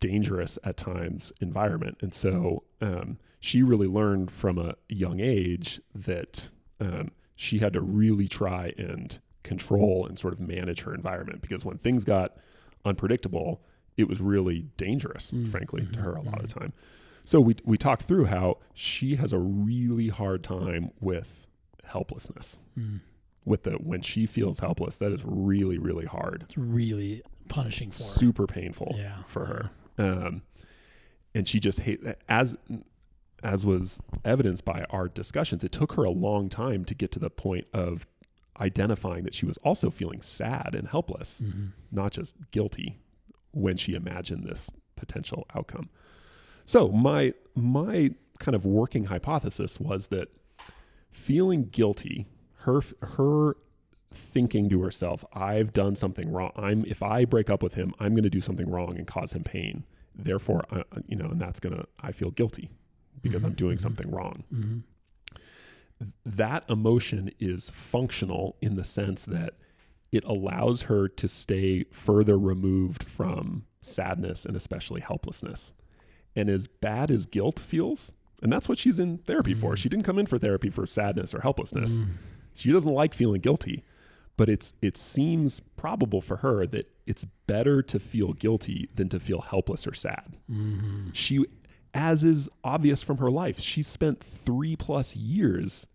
dangerous 0.00 0.58
at 0.64 0.76
times 0.76 1.32
environment. 1.40 1.98
And 2.00 2.12
so 2.12 2.64
um, 2.80 3.18
she 3.40 3.62
really 3.62 3.86
learned 3.86 4.30
from 4.30 4.58
a 4.58 4.74
young 4.88 5.20
age 5.20 5.80
that 5.94 6.50
um, 6.80 7.12
she 7.36 7.58
had 7.58 7.72
to 7.74 7.80
really 7.80 8.28
try 8.28 8.72
and 8.76 9.18
control 9.44 10.06
and 10.06 10.18
sort 10.18 10.34
of 10.34 10.40
manage 10.40 10.82
her 10.82 10.94
environment 10.94 11.40
because 11.40 11.64
when 11.64 11.78
things 11.78 12.04
got 12.04 12.36
unpredictable, 12.84 13.62
it 13.98 14.08
was 14.08 14.22
really 14.22 14.62
dangerous, 14.78 15.32
Mm, 15.32 15.50
frankly, 15.50 15.84
to 15.92 15.98
her 16.00 16.14
a 16.14 16.22
lot 16.22 16.42
of 16.42 16.54
time. 16.54 16.72
So 17.24 17.40
we 17.40 17.56
we 17.64 17.76
talked 17.76 18.04
through 18.04 18.26
how 18.26 18.56
she 18.72 19.16
has 19.16 19.32
a 19.34 19.38
really 19.38 20.08
hard 20.08 20.42
time 20.42 20.90
with 21.00 21.46
helplessness. 21.84 22.58
Mm. 22.78 23.00
With 23.44 23.64
the 23.64 23.72
when 23.72 24.00
she 24.02 24.24
feels 24.26 24.60
helpless, 24.60 24.96
that 24.98 25.12
is 25.12 25.22
really 25.26 25.76
really 25.78 26.06
hard, 26.06 26.44
It's 26.44 26.56
really 26.56 27.22
punishing 27.48 27.90
for 27.90 27.98
her. 28.02 28.08
super 28.08 28.46
painful 28.46 28.94
Yeah. 28.96 29.22
for 29.26 29.44
her. 29.46 29.70
Um, 29.98 30.42
and 31.34 31.46
she 31.48 31.58
just 31.60 31.80
hate 31.80 32.00
as 32.28 32.56
as 33.42 33.64
was 33.64 34.00
evidenced 34.24 34.64
by 34.64 34.84
our 34.90 35.08
discussions. 35.08 35.62
It 35.64 35.72
took 35.72 35.92
her 35.94 36.04
a 36.04 36.10
long 36.10 36.48
time 36.48 36.84
to 36.86 36.94
get 36.94 37.10
to 37.12 37.18
the 37.18 37.30
point 37.30 37.66
of 37.72 38.06
identifying 38.60 39.22
that 39.24 39.34
she 39.34 39.46
was 39.46 39.56
also 39.58 39.90
feeling 39.90 40.20
sad 40.20 40.74
and 40.74 40.88
helpless, 40.88 41.40
Mhm. 41.40 41.68
not 41.92 42.10
just 42.12 42.34
guilty, 42.50 42.98
when 43.58 43.76
she 43.76 43.94
imagined 43.94 44.44
this 44.44 44.70
potential 44.96 45.46
outcome. 45.54 45.88
So 46.64 46.88
my 46.88 47.34
my 47.54 48.10
kind 48.38 48.54
of 48.54 48.64
working 48.64 49.04
hypothesis 49.06 49.80
was 49.80 50.08
that 50.08 50.28
feeling 51.10 51.64
guilty, 51.70 52.26
her 52.60 52.80
her 53.02 53.56
thinking 54.12 54.68
to 54.70 54.80
herself, 54.82 55.24
I've 55.32 55.72
done 55.72 55.96
something 55.96 56.30
wrong. 56.32 56.52
I'm 56.56 56.84
if 56.86 57.02
I 57.02 57.24
break 57.24 57.50
up 57.50 57.62
with 57.62 57.74
him, 57.74 57.94
I'm 57.98 58.12
going 58.12 58.22
to 58.22 58.30
do 58.30 58.40
something 58.40 58.70
wrong 58.70 58.96
and 58.96 59.06
cause 59.06 59.32
him 59.32 59.44
pain. 59.44 59.84
Therefore, 60.14 60.64
I, 60.70 60.82
you 61.06 61.16
know, 61.16 61.26
and 61.26 61.40
that's 61.40 61.60
going 61.60 61.76
to 61.76 61.86
I 62.00 62.12
feel 62.12 62.30
guilty 62.30 62.70
because 63.22 63.44
I'm 63.44 63.52
Mhm, 63.52 63.56
doing 63.56 63.76
mhm. 63.78 63.82
something 63.82 64.10
wrong. 64.10 64.44
Mhm. 64.54 64.82
That 66.24 66.64
emotion 66.70 67.30
is 67.40 67.70
functional 67.70 68.56
in 68.60 68.76
the 68.76 68.84
sense 68.84 69.24
that 69.24 69.54
it 70.12 70.24
allows 70.24 70.82
her 70.82 71.08
to 71.08 71.28
stay 71.28 71.84
further 71.90 72.38
removed 72.38 73.02
from 73.02 73.64
sadness 73.82 74.44
and 74.44 74.56
especially 74.56 75.00
helplessness. 75.00 75.72
And 76.34 76.48
as 76.48 76.66
bad 76.66 77.10
as 77.10 77.26
guilt 77.26 77.58
feels, 77.58 78.12
and 78.42 78.52
that's 78.52 78.68
what 78.68 78.78
she's 78.78 78.98
in 78.98 79.18
therapy 79.18 79.54
for. 79.54 79.72
Mm. 79.72 79.76
She 79.76 79.88
didn't 79.88 80.04
come 80.04 80.18
in 80.18 80.26
for 80.26 80.38
therapy 80.38 80.70
for 80.70 80.86
sadness 80.86 81.34
or 81.34 81.40
helplessness. 81.40 81.92
Mm. 81.92 82.08
She 82.54 82.72
doesn't 82.72 82.92
like 82.92 83.14
feeling 83.14 83.40
guilty, 83.40 83.84
but 84.36 84.48
it's 84.48 84.72
it 84.80 84.96
seems 84.96 85.60
probable 85.76 86.20
for 86.20 86.38
her 86.38 86.66
that 86.66 86.90
it's 87.06 87.24
better 87.46 87.82
to 87.82 87.98
feel 87.98 88.32
guilty 88.32 88.88
than 88.94 89.08
to 89.08 89.18
feel 89.20 89.40
helpless 89.40 89.86
or 89.86 89.94
sad. 89.94 90.36
Mhm. 90.50 91.10
She 91.14 91.44
as 91.94 92.22
is 92.22 92.48
obvious 92.62 93.02
from 93.02 93.18
her 93.18 93.30
life, 93.30 93.58
she 93.58 93.82
spent 93.82 94.22
3 94.22 94.76
plus 94.76 95.16
years 95.16 95.86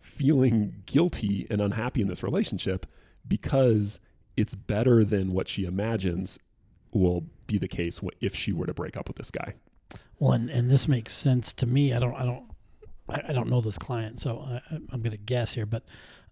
feeling 0.00 0.82
guilty 0.86 1.46
and 1.50 1.60
unhappy 1.60 2.00
in 2.00 2.08
this 2.08 2.22
relationship 2.22 2.86
because 3.26 3.98
it's 4.36 4.54
better 4.54 5.04
than 5.04 5.32
what 5.32 5.48
she 5.48 5.64
imagines 5.64 6.38
will 6.92 7.24
be 7.46 7.58
the 7.58 7.68
case 7.68 8.00
if 8.20 8.34
she 8.34 8.52
were 8.52 8.66
to 8.66 8.74
break 8.74 8.96
up 8.96 9.08
with 9.08 9.16
this 9.16 9.30
guy. 9.30 9.54
Well, 10.18 10.32
and, 10.32 10.50
and 10.50 10.70
this 10.70 10.88
makes 10.88 11.14
sense 11.14 11.52
to 11.54 11.66
me. 11.66 11.92
I 11.94 11.98
don't, 11.98 12.14
I 12.14 12.24
don't, 12.24 12.44
I, 13.08 13.32
don't 13.32 13.48
know 13.48 13.60
this 13.60 13.78
client, 13.78 14.20
so 14.20 14.40
I, 14.40 14.60
I'm 14.92 15.00
going 15.02 15.10
to 15.12 15.16
guess 15.16 15.52
here. 15.54 15.66
But 15.66 15.84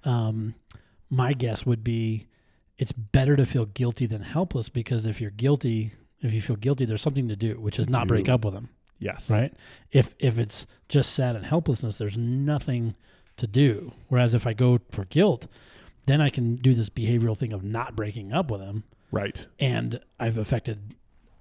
um, 0.04 0.54
my 1.11 1.33
guess 1.33 1.64
would 1.66 1.83
be 1.83 2.28
it's 2.76 2.92
better 2.92 3.35
to 3.37 3.45
feel 3.45 3.66
guilty 3.66 4.07
than 4.07 4.23
helpless 4.23 4.68
because 4.68 5.07
if 5.07 5.21
you're 5.21 5.30
guilty, 5.33 5.92
if 6.21 6.33
you 6.33 6.40
feel 6.42 6.57
guilty, 6.57 6.85
there's 6.85 7.02
something 7.02 7.28
to 7.28 7.37
do, 7.37 7.61
which 7.61 7.78
is 7.78 7.88
not 7.88 8.07
break 8.09 8.28
up 8.28 8.45
with 8.45 8.54
them, 8.54 8.68
Yes. 9.00 9.30
right? 9.30 9.52
If 9.90 10.14
if 10.18 10.38
it's 10.38 10.66
just 10.88 11.14
sad 11.14 11.35
and 11.35 11.45
helplessness, 11.45 11.99
there's 11.99 12.16
nothing 12.16 12.95
to 13.37 13.47
do. 13.47 13.92
Whereas 14.09 14.35
if 14.35 14.47
I 14.47 14.52
go 14.52 14.80
for 14.90 15.04
guilt, 15.07 15.47
then 16.08 16.20
I 16.20 16.28
can 16.30 16.56
do 16.56 16.74
this 16.74 16.88
behavioral 16.88 17.36
thing 17.36 17.52
of 17.52 17.62
not 17.62 17.94
breaking 17.96 18.32
up 18.32 18.50
with 18.50 18.60
him, 18.60 18.84
Right. 19.10 19.46
and 19.60 20.00
I've 20.18 20.38
affected, 20.38 20.94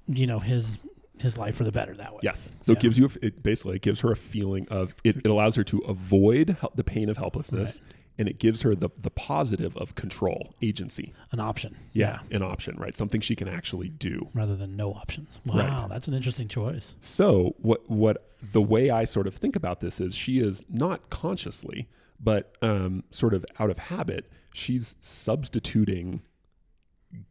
you 0.07 0.27
know, 0.27 0.39
his 0.39 0.77
his 1.19 1.35
life 1.35 1.55
for 1.55 1.63
the 1.63 1.71
better 1.71 1.95
that 1.95 2.13
way. 2.13 2.19
Yes. 2.21 2.51
So 2.61 2.71
Yeah. 2.73 2.77
it 2.77 2.81
gives 2.81 2.99
you, 2.99 3.05
a, 3.07 3.25
it 3.25 3.41
basically 3.41 3.77
it 3.77 3.81
gives 3.81 4.01
her 4.01 4.11
a 4.11 4.15
feeling 4.15 4.67
of, 4.69 4.93
it, 5.03 5.17
it 5.17 5.25
allows 5.25 5.55
her 5.55 5.63
to 5.63 5.79
avoid 5.79 6.57
the 6.75 6.83
pain 6.83 7.09
of 7.09 7.17
helplessness 7.17 7.81
and 8.19 8.27
it 8.29 8.37
gives 8.37 8.61
her 8.61 8.75
the, 8.75 8.89
the 9.01 9.09
positive 9.09 9.75
of 9.77 9.95
control, 9.95 10.53
agency. 10.61 11.13
An 11.31 11.39
option. 11.39 11.75
Yeah. 11.91 12.19
An 12.29 12.43
option, 12.43 12.75
right? 12.77 12.95
Something 12.95 13.19
she 13.21 13.35
can 13.35 13.47
actually 13.47 13.89
do. 13.89 14.29
rather 14.35 14.55
than 14.55 14.75
no 14.75 14.91
options. 14.93 15.39
Wow, 15.43 15.55
Right. 15.57 15.89
that's 15.89 16.07
an 16.07 16.13
interesting 16.13 16.47
choice. 16.47 16.93
So 17.01 17.55
what, 17.57 17.89
what 17.89 18.29
the 18.51 18.61
way 18.61 18.91
I 18.91 19.03
sort 19.05 19.25
of 19.25 19.33
think 19.35 19.55
about 19.55 19.79
this 19.81 19.99
is 19.99 20.13
she 20.13 20.37
is 20.37 20.63
not 20.69 21.09
consciously, 21.09 21.87
but 22.19 22.55
um, 22.61 23.03
sort 23.11 23.33
of 23.33 23.45
out 23.59 23.69
of 23.69 23.77
habit, 23.77 24.29
she's 24.53 24.95
substituting 25.01 26.21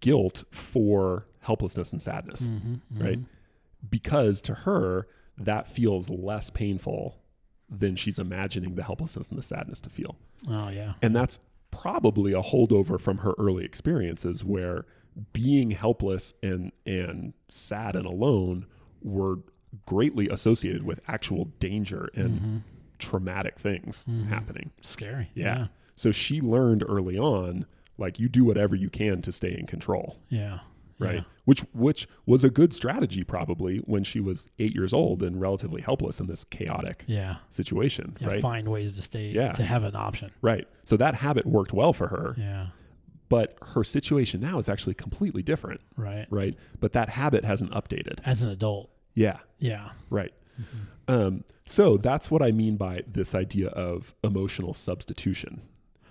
guilt 0.01 0.45
for 0.51 1.27
helplessness 1.41 1.93
and 1.93 2.03
sadness. 2.03 2.51
Mhm, 2.51 2.81
right? 2.99 3.19
mhm. 3.21 3.27
because 3.89 4.41
to 4.41 4.55
her 4.55 5.07
that 5.39 5.69
feels 5.69 6.09
less 6.09 6.49
painful 6.51 7.19
than 7.69 7.95
she's 7.95 8.19
imagining 8.19 8.75
the 8.75 8.83
helplessness 8.83 9.29
and 9.29 9.39
the 9.39 9.43
sadness 9.43 9.81
to 9.83 9.91
feel. 9.91 10.17
Oh 10.49 10.71
yeah. 10.71 10.95
And 11.03 11.15
that's 11.15 11.39
probably 11.71 12.33
a 12.33 12.43
holdover 12.43 12.99
from 12.99 13.19
her 13.19 13.35
early 13.39 13.65
experiences 13.65 14.43
where 14.45 14.87
being 15.33 15.73
helpless 15.73 16.33
and 16.43 16.73
and 16.87 17.35
sad 17.51 17.95
and 17.97 18.07
alone 18.07 18.67
were 19.03 19.41
greatly 19.85 20.29
associated 20.29 20.83
with 20.85 21.01
actual 21.07 21.47
danger 21.61 22.09
and 22.15 22.41
Mhm. 22.41 22.61
Traumatic 22.99 23.59
things 23.59 24.07
Mhm. 24.09 24.27
happening. 24.29 24.71
Scary. 24.83 25.31
Yeah. 25.35 25.69
So 25.97 26.11
she 26.13 26.41
learned 26.41 26.85
early 26.89 27.19
on 27.19 27.67
like 27.99 28.19
you 28.21 28.29
do 28.29 28.45
whatever 28.45 28.77
you 28.77 28.91
can 28.91 29.23
to 29.23 29.33
stay 29.33 29.57
in 29.59 29.67
control 29.67 30.17
Yeah. 30.29 30.59
right? 30.99 31.17
Yeah. 31.17 31.21
Which 31.47 31.61
which 31.73 32.09
was 32.27 32.45
a 32.45 32.51
good 32.51 32.73
strategy 32.75 33.25
probably 33.25 33.79
when 33.79 34.05
she 34.05 34.21
was 34.21 34.49
eight 34.59 34.75
years 34.75 34.93
old 34.93 35.23
and 35.23 35.41
relatively 35.41 35.81
helpless 35.81 36.21
in 36.21 36.27
this 36.27 36.45
chaotic 36.45 37.05
Yeah. 37.07 37.37
situation, 37.51 38.17
Yeah. 38.21 38.29
right? 38.29 38.43
Find 38.43 38.69
ways 38.69 38.97
to 38.97 39.03
stay 39.03 39.31
Yeah. 39.33 39.53
to 39.53 39.63
have 39.65 39.85
an 39.85 39.97
option. 39.97 40.31
Right. 40.43 40.67
So 40.85 40.97
that 40.99 41.15
habit 41.17 41.47
worked 41.47 41.73
well 41.73 41.93
for 41.95 42.09
her, 42.09 42.35
Yeah. 42.39 42.67
but 43.29 43.57
her 43.63 43.83
situation 43.85 44.41
now 44.41 44.59
is 44.59 44.69
actually 44.69 44.95
completely 44.95 45.43
different, 45.43 45.81
Right. 45.97 46.27
right? 46.31 46.57
But 46.81 46.93
that 46.93 47.09
habit 47.11 47.45
hasn't 47.45 47.71
updated. 47.73 48.19
As 48.27 48.43
an 48.43 48.51
adult. 48.51 48.91
Yeah. 49.15 49.39
Yeah. 49.59 49.93
Right. 50.11 50.33
Mm-hmm. 50.61 51.13
Um, 51.13 51.45
so 51.67 51.97
that's 51.97 52.31
what 52.31 52.43
I 52.43 52.51
mean 52.51 52.77
by 52.77 53.03
this 53.07 53.35
idea 53.35 53.69
of 53.69 54.15
emotional 54.25 54.75
substitution. 54.75 55.63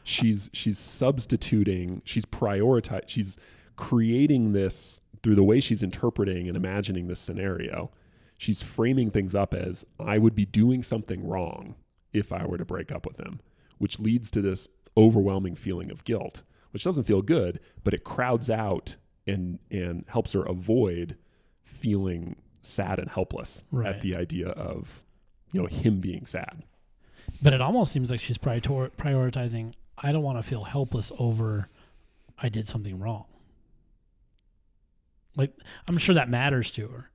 She's 0.03 0.49
she's 0.53 0.77
substituting, 0.77 2.01
she's 2.05 2.25
prioritizing, 2.25 3.03
she's 3.07 3.37
creating 3.75 4.53
this 4.53 5.01
through 5.23 5.35
the 5.35 5.43
way 5.43 5.59
she's 5.59 5.81
interpreting 5.81 6.47
and 6.47 6.55
imagining 6.55 7.07
this 7.07 7.19
scenario. 7.19 7.91
She's 8.37 8.61
framing 8.61 9.11
things 9.11 9.33
up 9.33 9.53
as 9.53 9.85
I 9.99 10.17
would 10.17 10.35
be 10.35 10.45
doing 10.45 10.83
something 10.83 11.27
wrong 11.27 11.75
if 12.13 12.31
I 12.31 12.45
were 12.45 12.57
to 12.57 12.65
break 12.65 12.91
up 12.91 13.05
with 13.05 13.17
him, 13.17 13.39
which 13.77 13.99
leads 13.99 14.29
to 14.31 14.41
this 14.41 14.67
overwhelming 14.95 15.55
feeling 15.55 15.91
of 15.91 16.03
guilt, 16.03 16.43
which 16.71 16.83
doesn't 16.83 17.05
feel 17.05 17.21
good, 17.21 17.59
but 17.83 17.93
it 17.93 18.03
crowds 18.03 18.49
out 18.49 18.95
and 19.25 19.59
and 19.71 20.05
helps 20.09 20.33
her 20.33 20.43
avoid 20.43 21.17
feeling 21.63 22.35
sad 22.67 22.99
and 22.99 23.09
helpless 23.09 23.63
Right. 23.71 23.87
at 23.95 24.01
the 24.01 24.15
idea 24.15 24.49
of 24.49 25.03
you 25.51 25.61
know 25.61 25.67
him 25.67 25.99
being 26.01 26.25
sad. 26.25 26.63
But 27.41 27.53
it 27.53 27.61
almost 27.61 27.91
seems 27.91 28.11
like 28.11 28.19
she's 28.19 28.37
prior- 28.37 28.59
prioritizing. 28.61 29.73
I 29.97 30.11
don't 30.11 30.23
want 30.23 30.37
to 30.37 30.43
feel 30.43 30.63
helpless 30.65 31.11
over. 31.17 31.69
I 32.37 32.49
did 32.49 32.67
something 32.67 32.99
wrong. 32.99 33.25
Like 35.35 35.51
I'm 35.89 35.97
sure 35.97 36.15
that 36.15 36.29
matters 36.29 36.71
to 36.71 36.87
her, 36.87 37.09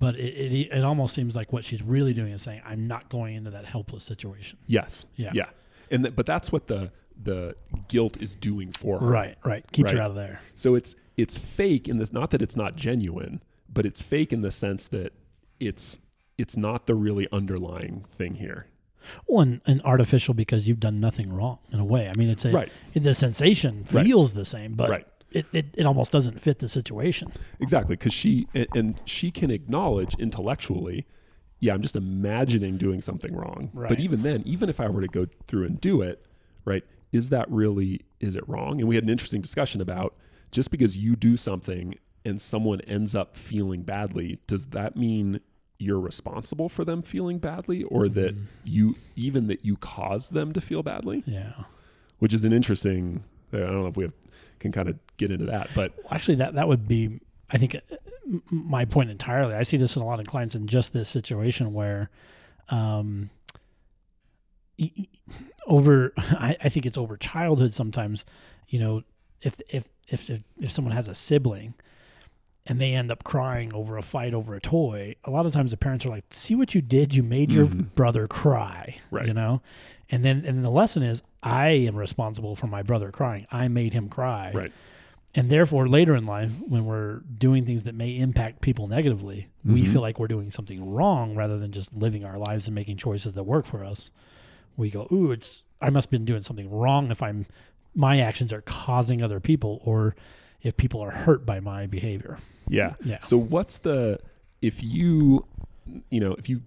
but 0.00 0.16
it, 0.16 0.34
it 0.52 0.72
it 0.72 0.84
almost 0.84 1.14
seems 1.14 1.36
like 1.36 1.52
what 1.52 1.64
she's 1.64 1.82
really 1.82 2.12
doing 2.12 2.32
is 2.32 2.42
saying, 2.42 2.62
"I'm 2.64 2.86
not 2.88 3.08
going 3.08 3.36
into 3.36 3.50
that 3.50 3.64
helpless 3.66 4.04
situation." 4.04 4.58
Yes. 4.66 5.06
Yeah. 5.16 5.30
Yeah. 5.32 5.46
And 5.90 6.04
th- 6.04 6.16
but 6.16 6.26
that's 6.26 6.50
what 6.50 6.66
the 6.66 6.90
the 7.22 7.54
guilt 7.88 8.16
is 8.20 8.34
doing 8.34 8.72
for 8.72 8.98
her. 8.98 9.06
Right. 9.06 9.38
Right. 9.44 9.70
Keeps 9.70 9.92
her 9.92 10.00
out 10.00 10.10
of 10.10 10.16
there. 10.16 10.40
So 10.56 10.74
it's 10.74 10.96
it's 11.16 11.38
fake 11.38 11.88
in 11.88 11.98
this 11.98 12.12
not 12.12 12.30
that 12.30 12.42
it's 12.42 12.56
not 12.56 12.74
genuine, 12.74 13.42
but 13.72 13.86
it's 13.86 14.02
fake 14.02 14.32
in 14.32 14.42
the 14.42 14.50
sense 14.50 14.86
that 14.88 15.12
it's 15.60 15.98
it's 16.38 16.56
not 16.56 16.86
the 16.86 16.94
really 16.94 17.28
underlying 17.30 18.04
thing 18.16 18.34
here. 18.36 18.66
Well, 19.26 19.58
and, 19.66 19.82
artificial 19.84 20.32
because 20.34 20.66
you've 20.66 20.80
done 20.80 20.98
nothing 21.00 21.32
wrong 21.32 21.58
in 21.72 21.78
a 21.78 21.84
way. 21.84 22.08
I 22.08 22.16
mean, 22.16 22.28
it's 22.30 22.44
a 22.44 22.50
Right. 22.52 22.72
the 22.94 23.14
sensation 23.14 23.84
Right. 23.92 24.06
feels 24.06 24.32
the 24.32 24.44
same, 24.44 24.74
but 24.74 24.90
Right. 24.90 25.06
it, 25.30 25.46
it, 25.52 25.66
it 25.74 25.86
almost 25.86 26.10
doesn't 26.10 26.40
fit 26.40 26.58
the 26.58 26.68
situation. 26.68 27.32
Exactly, 27.60 27.96
because 27.96 28.14
she 28.14 28.48
and, 28.54 28.66
and 28.74 29.00
she 29.04 29.30
can 29.30 29.50
acknowledge 29.50 30.14
intellectually, 30.18 31.06
yeah, 31.60 31.74
I'm 31.74 31.82
just 31.82 31.96
imagining 31.96 32.76
doing 32.76 33.00
something 33.00 33.34
wrong. 33.34 33.70
Right. 33.72 33.88
But 33.88 34.00
even 34.00 34.22
then, 34.22 34.42
even 34.46 34.68
if 34.68 34.80
I 34.80 34.88
were 34.88 35.00
to 35.02 35.08
go 35.08 35.26
through 35.48 35.64
and 35.66 35.80
do 35.80 36.00
it, 36.00 36.24
right, 36.64 36.84
is 37.12 37.28
that 37.28 37.50
really 37.50 38.00
is 38.20 38.36
it 38.36 38.48
wrong? 38.48 38.80
And 38.80 38.88
we 38.88 38.94
had 38.94 39.04
an 39.04 39.10
interesting 39.10 39.40
discussion 39.42 39.80
about 39.80 40.14
just 40.50 40.70
because 40.70 40.96
you 40.96 41.14
do 41.16 41.36
something 41.36 41.96
and 42.24 42.40
someone 42.40 42.80
ends 42.82 43.14
up 43.14 43.36
feeling 43.36 43.82
badly, 43.82 44.38
does 44.46 44.66
that 44.66 44.96
mean 44.96 45.40
you're 45.78 45.98
responsible 46.00 46.68
for 46.68 46.84
them 46.84 47.02
feeling 47.02 47.38
badly, 47.38 47.82
or 47.84 48.08
that 48.08 48.36
Mm. 48.36 48.46
you 48.64 48.96
even 49.16 49.48
that 49.48 49.64
you 49.64 49.76
caused 49.76 50.32
them 50.32 50.52
to 50.52 50.60
feel 50.60 50.82
badly? 50.82 51.24
Yeah. 51.26 51.64
Which 52.18 52.32
is 52.32 52.44
an 52.44 52.52
interesting. 52.52 53.24
I 53.52 53.58
don't 53.58 53.82
know 53.82 53.86
if 53.88 53.96
we 53.96 54.04
have, 54.04 54.12
can 54.60 54.70
kind 54.72 54.88
of 54.88 54.96
get 55.16 55.30
into 55.32 55.46
that, 55.46 55.68
but 55.74 55.92
Actually, 56.10 56.36
that 56.36 56.54
that 56.54 56.68
would 56.68 56.86
be, 56.86 57.20
I 57.50 57.58
think, 57.58 57.74
uh, 57.74 57.78
my 58.50 58.84
point 58.84 59.10
entirely. 59.10 59.54
I 59.54 59.64
see 59.64 59.76
this 59.76 59.96
in 59.96 60.02
a 60.02 60.06
lot 60.06 60.20
of 60.20 60.26
clients 60.26 60.54
in 60.54 60.68
just 60.68 60.92
this 60.92 61.08
situation 61.08 61.72
where, 61.72 62.08
um, 62.68 63.28
over 65.66 66.12
I, 66.16 66.56
I 66.62 66.68
think 66.68 66.86
it's 66.86 66.98
over 66.98 67.16
childhood 67.16 67.72
sometimes. 67.72 68.24
You 68.68 68.78
know, 68.80 69.02
if 69.40 69.60
if 69.68 69.88
if 70.08 70.30
if, 70.30 70.42
if 70.60 70.72
someone 70.72 70.94
has 70.94 71.08
a 71.08 71.14
sibling. 71.14 71.74
And 72.64 72.80
they 72.80 72.92
end 72.94 73.10
up 73.10 73.24
crying 73.24 73.74
over 73.74 73.96
a 73.96 74.02
fight 74.02 74.32
over 74.34 74.54
a 74.54 74.60
toy. 74.60 75.16
A 75.24 75.30
lot 75.30 75.46
of 75.46 75.52
times 75.52 75.72
the 75.72 75.76
parents 75.76 76.06
are 76.06 76.10
like, 76.10 76.24
"See 76.30 76.54
what 76.54 76.74
you 76.76 76.80
did? 76.80 77.12
You 77.12 77.24
made 77.24 77.52
your 77.52 77.66
Mhm. 77.66 77.92
brother 77.96 78.28
cry." 78.28 78.96
Right. 79.10 79.26
You 79.26 79.34
know, 79.34 79.62
and 80.10 80.24
then 80.24 80.44
and 80.46 80.64
the 80.64 80.70
lesson 80.70 81.02
is, 81.02 81.22
I 81.42 81.70
am 81.70 81.96
responsible 81.96 82.54
for 82.54 82.68
my 82.68 82.82
brother 82.82 83.10
crying. 83.10 83.46
I 83.50 83.66
made 83.66 83.94
him 83.94 84.08
cry. 84.08 84.52
Right. 84.54 84.72
And 85.34 85.50
therefore, 85.50 85.88
later 85.88 86.14
in 86.14 86.24
life, 86.26 86.52
when 86.68 86.84
we're 86.84 87.20
doing 87.36 87.64
things 87.64 87.82
that 87.84 87.94
may 87.96 88.16
impact 88.18 88.60
people 88.60 88.86
negatively, 88.86 89.48
we 89.64 89.82
Mhm. 89.82 89.92
feel 89.92 90.00
like 90.02 90.20
we're 90.20 90.28
doing 90.28 90.50
something 90.50 90.88
wrong 90.88 91.34
rather 91.34 91.58
than 91.58 91.72
just 91.72 91.92
living 91.96 92.24
our 92.24 92.38
lives 92.38 92.68
and 92.68 92.74
making 92.76 92.98
choices 92.98 93.32
that 93.32 93.42
work 93.44 93.64
for 93.66 93.82
us. 93.82 94.10
We 94.76 94.88
go, 94.90 95.08
"Ooh, 95.10 95.32
it's 95.32 95.62
I 95.80 95.90
must 95.90 96.06
have 96.06 96.10
been 96.12 96.24
doing 96.26 96.42
something 96.42 96.70
wrong 96.70 97.10
if 97.10 97.22
I'm 97.22 97.46
my 97.94 98.20
actions 98.20 98.52
are 98.52 98.60
causing 98.62 99.20
other 99.20 99.40
people, 99.40 99.80
or 99.84 100.14
if 100.62 100.76
people 100.76 101.00
are 101.00 101.10
hurt 101.10 101.44
by 101.46 101.60
my 101.60 101.86
behavior." 101.86 102.38
Yeah. 102.68 102.94
Yeah. 103.04 103.18
So 103.20 103.36
what's 103.36 103.78
the 103.78 104.18
if 104.60 104.82
you 104.82 105.46
you 106.10 106.20
know 106.20 106.32
if 106.34 106.48
you 106.48 106.62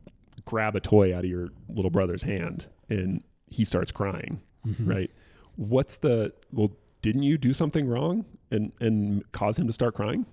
grab 0.46 0.76
a 0.76 0.80
toy 0.80 1.16
out 1.16 1.24
of 1.24 1.30
your 1.30 1.50
little 1.70 1.90
brother's 1.92 2.24
hand 2.24 2.68
and 2.90 3.24
he 3.48 3.64
starts 3.64 3.92
crying, 3.92 4.42
Mhm. 4.68 4.88
right? 4.88 5.12
What's 5.56 5.98
the 5.98 6.34
well? 6.52 6.72
Didn't 7.02 7.24
you 7.24 7.38
do 7.38 7.54
something 7.54 7.88
wrong 7.88 8.26
and 8.52 8.72
and 8.82 9.30
cause 9.32 9.58
him 9.60 9.68
to 9.68 9.74
start 9.74 9.94
crying? 9.96 10.26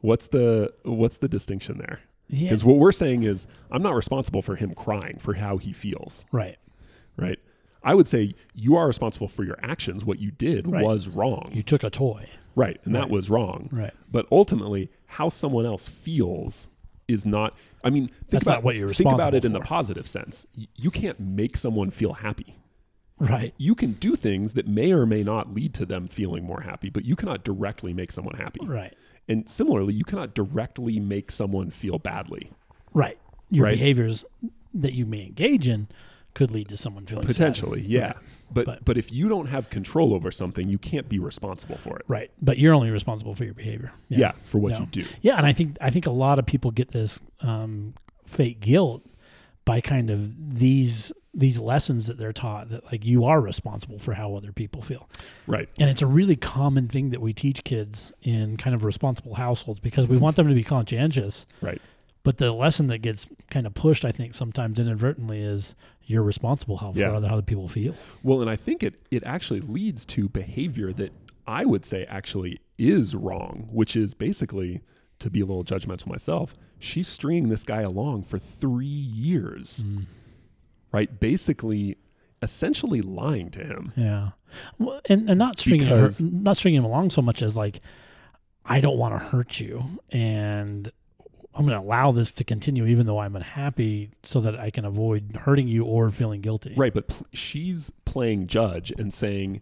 What's 0.00 0.28
the 0.28 0.72
what's 0.84 1.16
the 1.18 1.28
distinction 1.28 1.78
there? 1.78 2.00
Yeah. 2.28 2.44
Because 2.50 2.64
what 2.64 2.76
we're 2.76 2.92
saying 2.92 3.22
is 3.24 3.46
I'm 3.70 3.82
not 3.82 3.94
responsible 3.94 4.42
for 4.42 4.54
him 4.56 4.74
crying 4.74 5.18
for 5.18 5.34
how 5.34 5.56
he 5.56 5.72
feels, 5.72 6.24
Right. 6.30 6.58
right? 7.16 7.38
I 7.82 7.94
would 7.94 8.08
say 8.08 8.34
you 8.54 8.76
are 8.76 8.86
responsible 8.86 9.28
for 9.28 9.44
your 9.44 9.58
actions. 9.62 10.04
What 10.04 10.18
you 10.18 10.30
did 10.30 10.66
Right. 10.70 10.84
was 10.84 11.08
wrong, 11.08 11.50
You 11.52 11.62
took 11.62 11.82
a 11.84 11.90
toy. 11.90 12.28
right? 12.56 12.78
And 12.84 12.94
Right. 12.94 13.00
that 13.02 13.10
was 13.10 13.30
wrong. 13.30 13.68
Right. 13.72 13.94
But 14.10 14.26
ultimately, 14.32 14.90
how 15.06 15.28
someone 15.28 15.64
else 15.64 15.88
feels 15.88 16.68
is 17.06 17.24
not. 17.24 17.56
I 17.84 17.90
mean, 17.90 18.08
think 18.08 18.30
That's 18.30 18.42
about 18.44 18.54
not 18.56 18.64
what 18.64 18.74
you're 18.76 18.88
think 18.92 19.06
about 19.12 19.32
it 19.32 19.36
responsible 19.38 19.46
in 19.46 19.52
the 19.52 19.60
positive 19.60 20.08
sense. 20.08 20.46
You 20.74 20.90
can't 20.90 21.18
make 21.20 21.56
someone 21.56 21.90
feel 21.90 22.14
happy. 22.14 22.56
Right. 23.18 23.54
You 23.56 23.74
can 23.74 23.92
do 23.94 24.14
things 24.14 24.52
that 24.52 24.68
may 24.68 24.92
or 24.92 25.06
may 25.06 25.22
not 25.22 25.52
lead 25.54 25.74
to 25.74 25.86
them 25.86 26.06
feeling 26.06 26.44
more 26.44 26.60
happy, 26.60 26.88
but 26.90 27.04
you 27.04 27.16
cannot 27.16 27.44
directly 27.44 27.92
make 27.94 28.12
someone 28.12 28.36
happy. 28.36 28.60
Right. 28.64 28.94
And 29.28 29.48
similarly, 29.48 29.94
you 29.94 30.04
cannot 30.04 30.34
directly 30.34 31.00
make 31.00 31.30
someone 31.30 31.70
feel 31.70 31.98
badly. 31.98 32.50
Right. 32.92 33.18
Your 33.50 33.64
Right. 33.64 33.72
behaviors 33.72 34.24
that 34.74 34.92
you 34.94 35.04
may 35.06 35.22
engage 35.26 35.66
in 35.68 35.88
could 36.34 36.50
lead 36.50 36.68
to 36.68 36.76
someone 36.76 37.04
feeling 37.06 37.24
sad. 37.26 37.34
Potentially, 37.34 37.80
yeah. 37.82 38.06
Right. 38.06 38.16
But, 38.50 38.64
But- 38.66 38.84
but 38.84 38.96
if 38.98 39.12
you 39.12 39.28
don't 39.28 39.46
have 39.46 39.68
control 39.70 40.14
over 40.14 40.30
something, 40.30 40.68
you 40.68 40.78
can't 40.78 41.08
be 41.08 41.18
responsible 41.18 41.76
for 41.76 41.96
it. 41.98 42.04
Right. 42.08 42.30
But 42.40 42.58
you're 42.58 42.74
only 42.74 42.90
responsible 42.90 43.34
for 43.34 43.44
your 43.44 43.54
behavior. 43.54 43.92
Yeah, 44.08 44.32
for 44.46 44.58
what 44.58 44.72
Yeah. 44.72 44.80
you 44.80 44.86
do. 44.86 45.04
Yeah, 45.20 45.36
and 45.36 45.44
I 45.46 45.52
think 45.52 45.76
I 45.80 45.90
think 45.90 46.06
a 46.06 46.10
lot 46.12 46.38
of 46.38 46.46
people 46.46 46.70
get 46.70 46.88
this 46.92 47.20
um, 47.40 47.94
fake 48.26 48.60
guilt 48.60 49.04
by 49.64 49.80
kind 49.80 50.10
of 50.10 50.54
these 50.58 51.12
these 51.34 51.60
lessons 51.60 52.06
that 52.06 52.16
they're 52.18 52.32
taught 52.32 52.70
that 52.70 52.84
like 52.86 53.04
you 53.04 53.24
are 53.26 53.40
responsible 53.40 53.98
for 53.98 54.14
how 54.14 54.34
other 54.34 54.50
people 54.50 54.82
feel. 54.82 55.08
Right. 55.46 55.68
And 55.78 55.88
it's 55.90 56.02
a 56.02 56.06
really 56.06 56.34
common 56.36 56.88
thing 56.88 57.10
that 57.10 57.20
we 57.20 57.32
teach 57.32 57.62
kids 57.64 58.12
in 58.22 58.56
kind 58.56 58.74
of 58.74 58.82
responsible 58.82 59.34
households 59.34 59.78
because 59.78 60.06
we 60.08 60.16
want 60.16 60.36
them 60.36 60.48
to 60.48 60.54
be 60.54 60.64
conscientious. 60.64 61.46
Right. 61.60 61.80
But 62.24 62.38
the 62.38 62.50
lesson 62.52 62.88
that 62.88 62.98
gets 62.98 63.26
kind 63.50 63.66
of 63.66 63.74
pushed, 63.74 64.04
I 64.04 64.10
think, 64.10 64.34
sometimes 64.34 64.78
inadvertently 64.80 65.40
is 65.40 65.74
you're 66.08 66.24
responsible 66.24 66.78
how 66.78 66.92
Yeah. 66.96 67.10
for 67.10 67.14
other, 67.16 67.28
how 67.28 67.34
other 67.34 67.42
people 67.42 67.68
feel. 67.68 67.94
Well, 68.24 68.40
and 68.40 68.50
I 68.50 68.56
think 68.56 68.82
it 68.82 68.94
it 69.12 69.22
actually 69.24 69.60
leads 69.60 70.04
to 70.06 70.28
behavior 70.28 70.92
that 70.94 71.12
I 71.46 71.64
would 71.64 71.84
say 71.84 72.04
actually 72.06 72.58
is 72.76 73.14
wrong, 73.14 73.68
which 73.72 73.94
is 73.94 74.14
basically 74.14 74.80
to 75.20 75.30
be 75.30 75.40
a 75.40 75.46
little 75.46 75.64
judgmental 75.64 76.08
myself. 76.08 76.56
She's 76.78 77.08
stringing 77.08 77.48
this 77.48 77.64
guy 77.64 77.82
along 77.82 78.22
for 78.24 78.38
3 78.38 78.86
years. 78.86 79.84
Mm. 79.86 80.06
Right? 80.92 81.20
Basically 81.20 81.96
essentially 82.40 83.02
lying 83.02 83.50
to 83.50 83.64
him. 83.64 83.92
Yeah, 83.96 84.30
well, 84.78 85.00
and 85.08 85.28
and 85.28 85.38
not 85.38 85.58
stringing 85.58 85.88
her, 85.88 86.10
not 86.20 86.56
stringing 86.56 86.78
him 86.78 86.84
along 86.84 87.10
so 87.10 87.20
much 87.20 87.42
as 87.42 87.56
like, 87.56 87.80
I 88.64 88.80
don't 88.80 88.96
want 88.96 89.12
to 89.14 89.18
hurt 89.18 89.58
you, 89.60 90.00
and 90.10 90.90
I'm 91.54 91.66
going 91.66 91.76
to 91.78 91.84
allow 91.84 92.12
this 92.12 92.30
to 92.32 92.44
continue 92.44 92.86
even 92.86 93.06
though 93.06 93.18
I'm 93.18 93.34
unhappy, 93.34 94.10
so 94.22 94.40
that 94.42 94.58
I 94.58 94.70
can 94.70 94.84
avoid 94.84 95.36
hurting 95.42 95.66
you 95.68 95.84
or 95.84 96.10
feeling 96.10 96.40
guilty. 96.40 96.74
Right, 96.76 96.94
but 96.94 97.08
pl- 97.08 97.26
she's 97.32 97.90
playing 98.04 98.46
judge 98.46 98.92
and 98.96 99.12
saying 99.12 99.60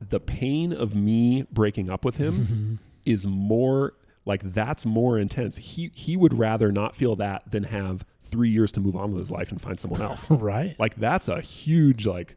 the 0.00 0.20
pain 0.20 0.72
of 0.72 0.94
me 0.94 1.44
breaking 1.52 1.90
up 1.90 2.04
with 2.04 2.16
him 2.16 2.46
Mhm. 2.46 2.78
is 3.04 3.26
more 3.26 3.94
like 4.24 4.54
that's 4.54 4.86
more 4.86 5.18
intense. 5.18 5.56
He 5.58 5.90
he 5.94 6.16
would 6.16 6.38
rather 6.38 6.72
not 6.72 6.96
feel 6.96 7.14
that 7.16 7.50
than 7.50 7.64
have 7.64 8.06
3 8.24 8.48
years 8.48 8.72
to 8.72 8.80
move 8.80 8.96
on 8.96 9.12
with 9.12 9.20
his 9.20 9.30
life 9.30 9.50
and 9.52 9.60
find 9.60 9.78
someone 9.78 10.00
else. 10.00 10.30
right. 10.30 10.74
like 10.78 10.96
that's 10.96 11.28
a 11.28 11.42
huge 11.42 12.06
like 12.06 12.36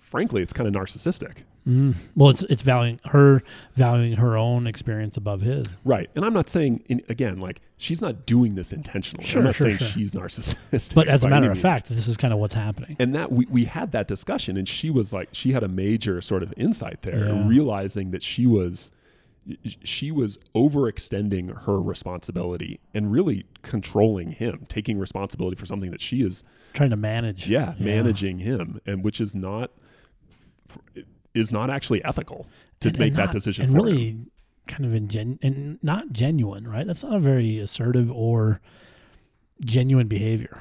frankly 0.00 0.42
it's 0.42 0.52
kind 0.52 0.68
of 0.68 0.74
narcissistic 0.80 1.38
Mm. 1.68 1.94
Well, 2.16 2.30
it's 2.30 2.42
it's 2.44 2.62
valuing 2.62 3.00
her 3.06 3.42
valuing 3.76 4.14
her 4.14 4.36
own 4.36 4.66
experience 4.66 5.16
above 5.18 5.42
his. 5.42 5.66
right 5.84 6.08
and 6.16 6.24
i'm 6.24 6.32
not 6.32 6.48
saying 6.48 6.82
in, 6.88 7.02
again 7.10 7.38
like 7.38 7.60
she's 7.76 8.00
not 8.00 8.24
doing 8.24 8.54
this 8.54 8.72
intentionally 8.72 9.24
Sure, 9.26 9.40
i'm 9.40 9.44
not 9.46 9.54
sure, 9.54 9.66
saying 9.66 9.78
sure. 9.78 9.88
she's 9.88 10.12
narcissistic 10.12 10.94
But 10.94 11.08
as 11.08 11.22
a 11.22 11.28
matter 11.28 11.46
of 11.50 11.56
means. 11.56 11.62
fact, 11.62 11.88
this 11.90 12.08
is 12.08 12.16
kind 12.16 12.32
of 12.32 12.40
what's 12.40 12.54
happening. 12.54 12.96
and 12.98 13.14
that 13.14 13.30
we, 13.30 13.44
we 13.50 13.66
had 13.66 13.92
that 13.92 14.08
discussion 14.08 14.56
and 14.56 14.66
she 14.66 14.88
was 14.88 15.12
like 15.12 15.28
she 15.32 15.52
had 15.52 15.62
a 15.62 15.68
major 15.68 16.22
sort 16.22 16.42
of 16.42 16.54
insight 16.56 17.02
there 17.02 17.26
Yeah. 17.26 17.46
realizing 17.46 18.10
that 18.12 18.22
she 18.22 18.46
was 18.46 18.90
she 19.84 20.10
was 20.10 20.38
overextending 20.54 21.64
her 21.64 21.80
responsibility 21.80 22.80
and 22.94 23.12
really 23.12 23.44
controlling 23.62 24.32
him 24.32 24.64
taking 24.68 24.98
responsibility 24.98 25.56
for 25.56 25.66
something 25.66 25.90
that 25.90 26.00
she 26.00 26.22
is 26.22 26.42
Trying 26.72 26.90
to 26.90 26.96
manage. 26.96 27.48
yeah, 27.48 27.74
managing 27.78 28.38
him 28.38 28.80
and 28.86 29.02
which 29.04 29.20
is 29.20 29.34
not 29.34 29.72
is 31.34 31.50
not 31.50 31.70
actually 31.70 32.04
ethical 32.04 32.46
to 32.80 32.88
And- 32.88 32.98
make 32.98 33.08
and 33.10 33.18
that 33.18 33.24
not- 33.26 33.32
decision 33.32 33.64
and 33.66 33.74
for 33.74 33.84
really 33.84 34.08
him. 34.10 34.30
kind 34.66 34.84
of 34.84 34.94
ingen- 34.94 35.38
and 35.42 35.78
not 35.82 36.12
genuine, 36.12 36.66
right? 36.66 36.86
That's 36.86 37.02
not 37.02 37.16
a 37.16 37.20
very 37.20 37.58
assertive 37.58 38.10
or 38.10 38.60
genuine 39.64 40.08
behavior, 40.08 40.58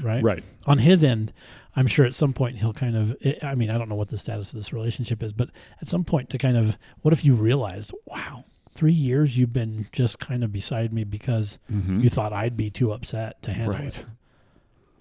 right? 0.00 0.22
right 0.22 0.44
On 0.66 0.78
his 0.78 1.04
end, 1.04 1.32
I'm 1.76 1.86
sure 1.86 2.04
at 2.06 2.14
some 2.14 2.32
point 2.32 2.56
he'll 2.56 2.72
kind 2.72 2.96
of. 2.96 3.16
I 3.42 3.54
mean, 3.54 3.70
I 3.70 3.78
don't 3.78 3.88
know 3.88 3.94
what 3.94 4.08
the 4.08 4.18
status 4.18 4.52
of 4.52 4.56
this 4.58 4.72
relationship 4.72 5.22
is, 5.22 5.32
but 5.32 5.50
at 5.80 5.86
some 5.86 6.04
point 6.04 6.30
to 6.30 6.38
kind 6.38 6.56
of, 6.56 6.76
what 7.02 7.12
if 7.12 7.24
you 7.24 7.34
realized, 7.34 7.92
wow, 8.06 8.44
three 8.72 8.92
years 8.92 9.36
you've 9.36 9.52
been 9.52 9.86
just 9.92 10.18
kind 10.18 10.42
of 10.42 10.52
beside 10.52 10.92
me 10.92 11.04
because 11.04 11.58
mm-hmm. 11.70 12.00
you 12.00 12.10
thought 12.10 12.32
I'd 12.32 12.56
be 12.56 12.70
too 12.70 12.92
upset 12.92 13.42
to 13.42 13.52
handle 13.52 13.74
right 13.74 13.84
it. 13.86 14.04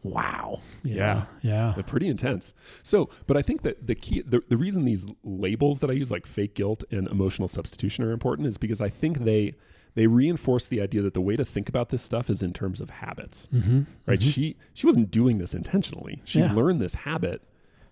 Wow. 0.08 0.62
Yeah. 0.84 0.96
know? 1.13 1.26
Yeah. 1.41 1.74
They're 1.76 1.84
pretty 1.84 2.08
intense. 2.08 2.54
So, 2.84 3.10
but 3.28 3.38
I 3.38 3.41
think 3.41 3.62
that 3.63 3.88
the 3.88 3.96
key, 3.96 4.22
the, 4.22 4.41
the 4.48 4.58
reason 4.58 4.86
these 4.86 5.06
labels 5.24 5.80
that 5.80 5.89
I 5.89 5.93
use, 5.93 6.10
like 6.12 6.26
fake 6.26 6.56
guilt 6.56 6.84
and 6.91 7.08
emotional 7.08 7.48
substitution, 7.48 8.04
are 8.06 8.12
important 8.12 8.48
is 8.48 8.58
because 8.58 8.82
I 8.82 8.89
think 8.89 9.20
they 9.24 9.54
they 9.96 10.06
reinforce 10.06 10.65
the 10.67 10.80
idea 10.80 11.02
that 11.02 11.15
the 11.15 11.22
way 11.22 11.36
to 11.36 11.43
think 11.43 11.67
about 11.67 11.89
this 11.89 12.04
stuff 12.04 12.30
is 12.30 12.43
in 12.43 12.54
terms 12.54 12.80
of 12.80 12.89
habits. 12.91 13.50
Mm-hmm. 13.54 13.82
Right? 14.06 14.22
She 14.22 14.56
she 14.74 14.86
wasn't 14.86 15.10
doing 15.12 15.39
this 15.39 15.54
intentionally. 15.54 16.22
She 16.24 16.39
Yeah. 16.39 16.54
learned 16.54 16.80
this 16.82 16.93
habit 16.93 17.41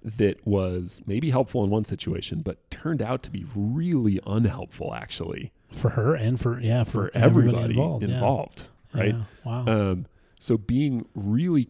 that 0.03 0.45
was 0.45 1.01
maybe 1.07 1.31
helpful 1.31 1.63
in 1.63 1.71
one 1.71 1.83
situation, 1.83 2.41
but 2.43 2.69
turned 2.69 3.01
out 3.01 3.23
to 3.23 3.31
be 3.31 3.43
really 3.55 4.19
unhelpful 4.27 4.93
actually 4.93 5.51
For 5.71 5.89
her 5.89 6.13
and 6.13 6.39
for 6.39 6.59
yeah 6.59 6.83
for, 6.83 7.09
for 7.09 7.11
everybody, 7.17 7.73
involved. 7.73 8.63
yeah. 8.93 8.99
Right? 9.01 9.15
Yeah. 9.15 9.23
Wow. 9.43 9.65
Um, 9.65 10.05
so 10.39 10.59
being 10.59 11.07
really, 11.15 11.69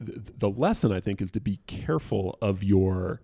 the 0.00 0.48
lesson 0.50 0.92
I 0.92 1.00
think 1.00 1.20
is 1.22 1.30
to 1.32 1.40
be 1.40 1.60
careful 1.66 2.38
of 2.42 2.62
your 2.62 3.20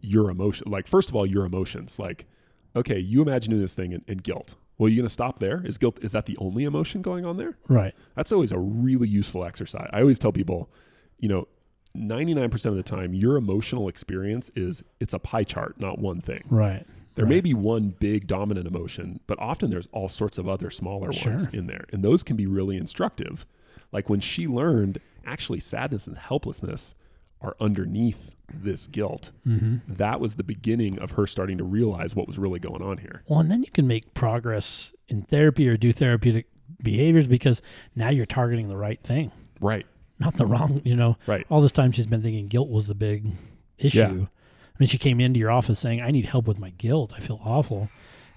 your 0.00 0.30
emotion. 0.30 0.70
Like 0.70 0.86
first 0.86 1.08
of 1.08 1.16
all, 1.16 1.26
your 1.26 1.44
emotions. 1.44 1.98
Like, 1.98 2.26
okay, 2.74 2.98
you 2.98 3.22
imagine 3.22 3.50
doing 3.50 3.62
this 3.62 3.74
thing 3.74 3.92
and, 3.92 4.04
and 4.08 4.22
guilt. 4.22 4.56
Well, 4.78 4.88
you're 4.88 5.02
gonna 5.02 5.08
stop 5.08 5.38
there? 5.38 5.62
Is 5.64 5.78
guilt 5.78 5.98
is 6.02 6.12
that 6.12 6.26
the 6.26 6.36
only 6.38 6.64
emotion 6.64 7.02
going 7.02 7.24
on 7.24 7.36
there? 7.36 7.56
right. 7.68 7.94
That's 8.16 8.32
always 8.32 8.52
a 8.52 8.58
really 8.58 9.08
useful 9.08 9.44
exercise. 9.44 9.88
I 9.92 10.00
always 10.00 10.18
tell 10.18 10.32
people, 10.32 10.70
you 11.18 11.28
know, 11.28 11.48
ninety 11.94 12.34
nine 12.34 12.50
percent 12.50 12.72
of 12.72 12.76
the 12.76 12.88
time, 12.88 13.14
your 13.14 13.36
emotional 13.36 13.88
experience 13.88 14.50
is 14.56 14.82
it's 15.00 15.14
a 15.14 15.18
pie 15.18 15.44
chart, 15.44 15.78
not 15.80 15.98
one 15.98 16.20
thing. 16.20 16.42
Right. 16.48 16.84
There 17.14 17.24
Right. 17.26 17.30
may 17.36 17.40
be 17.40 17.54
one 17.54 17.90
big 18.00 18.26
dominant 18.26 18.66
emotion, 18.66 19.20
but 19.28 19.38
often 19.38 19.70
there's 19.70 19.86
all 19.92 20.08
sorts 20.08 20.36
of 20.36 20.48
other 20.48 20.68
smaller 20.70 21.10
ones 21.24 21.46
in 21.52 21.68
there. 21.68 21.84
And 21.92 22.02
those 22.02 22.24
can 22.24 22.34
be 22.36 22.46
really 22.48 22.76
instructive. 22.76 23.46
Like 23.92 24.10
when 24.10 24.18
she 24.18 24.48
learned 24.48 24.98
actually 25.26 25.60
sadness 25.60 26.06
and 26.06 26.16
helplessness 26.18 26.94
are 27.40 27.56
underneath 27.60 28.34
this 28.52 28.86
guilt. 28.86 29.32
Mm-hmm. 29.46 29.92
That 29.94 30.20
was 30.20 30.36
the 30.36 30.42
beginning 30.44 30.98
of 30.98 31.12
her 31.12 31.26
starting 31.26 31.58
to 31.58 31.64
realize 31.64 32.14
what 32.14 32.26
was 32.26 32.38
really 32.38 32.58
going 32.58 32.82
on 32.82 32.98
here. 32.98 33.22
Well, 33.26 33.40
and 33.40 33.50
then 33.50 33.62
you 33.62 33.70
can 33.70 33.86
make 33.86 34.14
progress 34.14 34.94
in 35.08 35.22
therapy 35.22 35.68
or 35.68 35.76
do 35.76 35.92
therapeutic 35.92 36.46
behaviors 36.82 37.26
because 37.26 37.60
now 37.94 38.08
you're 38.10 38.24
targeting 38.26 38.68
the 38.68 38.76
right 38.76 39.00
thing, 39.02 39.30
Right. 39.60 39.86
not 40.18 40.36
the 40.36 40.46
wrong. 40.46 40.80
You 40.84 40.96
know, 40.96 41.16
Right. 41.26 41.46
all 41.50 41.60
this 41.60 41.72
time 41.72 41.92
she's 41.92 42.06
been 42.06 42.22
thinking 42.22 42.48
guilt 42.48 42.68
was 42.70 42.86
the 42.86 42.94
big 42.94 43.32
issue. 43.78 43.98
Yeah. 43.98 44.06
I 44.10 44.76
mean, 44.78 44.86
she 44.88 44.98
came 44.98 45.20
into 45.20 45.38
your 45.38 45.50
office 45.50 45.78
saying, 45.78 46.00
"I 46.02 46.10
need 46.10 46.24
help 46.26 46.46
with 46.46 46.58
my 46.58 46.70
guilt. 46.70 47.12
I 47.16 47.20
feel 47.20 47.40
awful." 47.44 47.90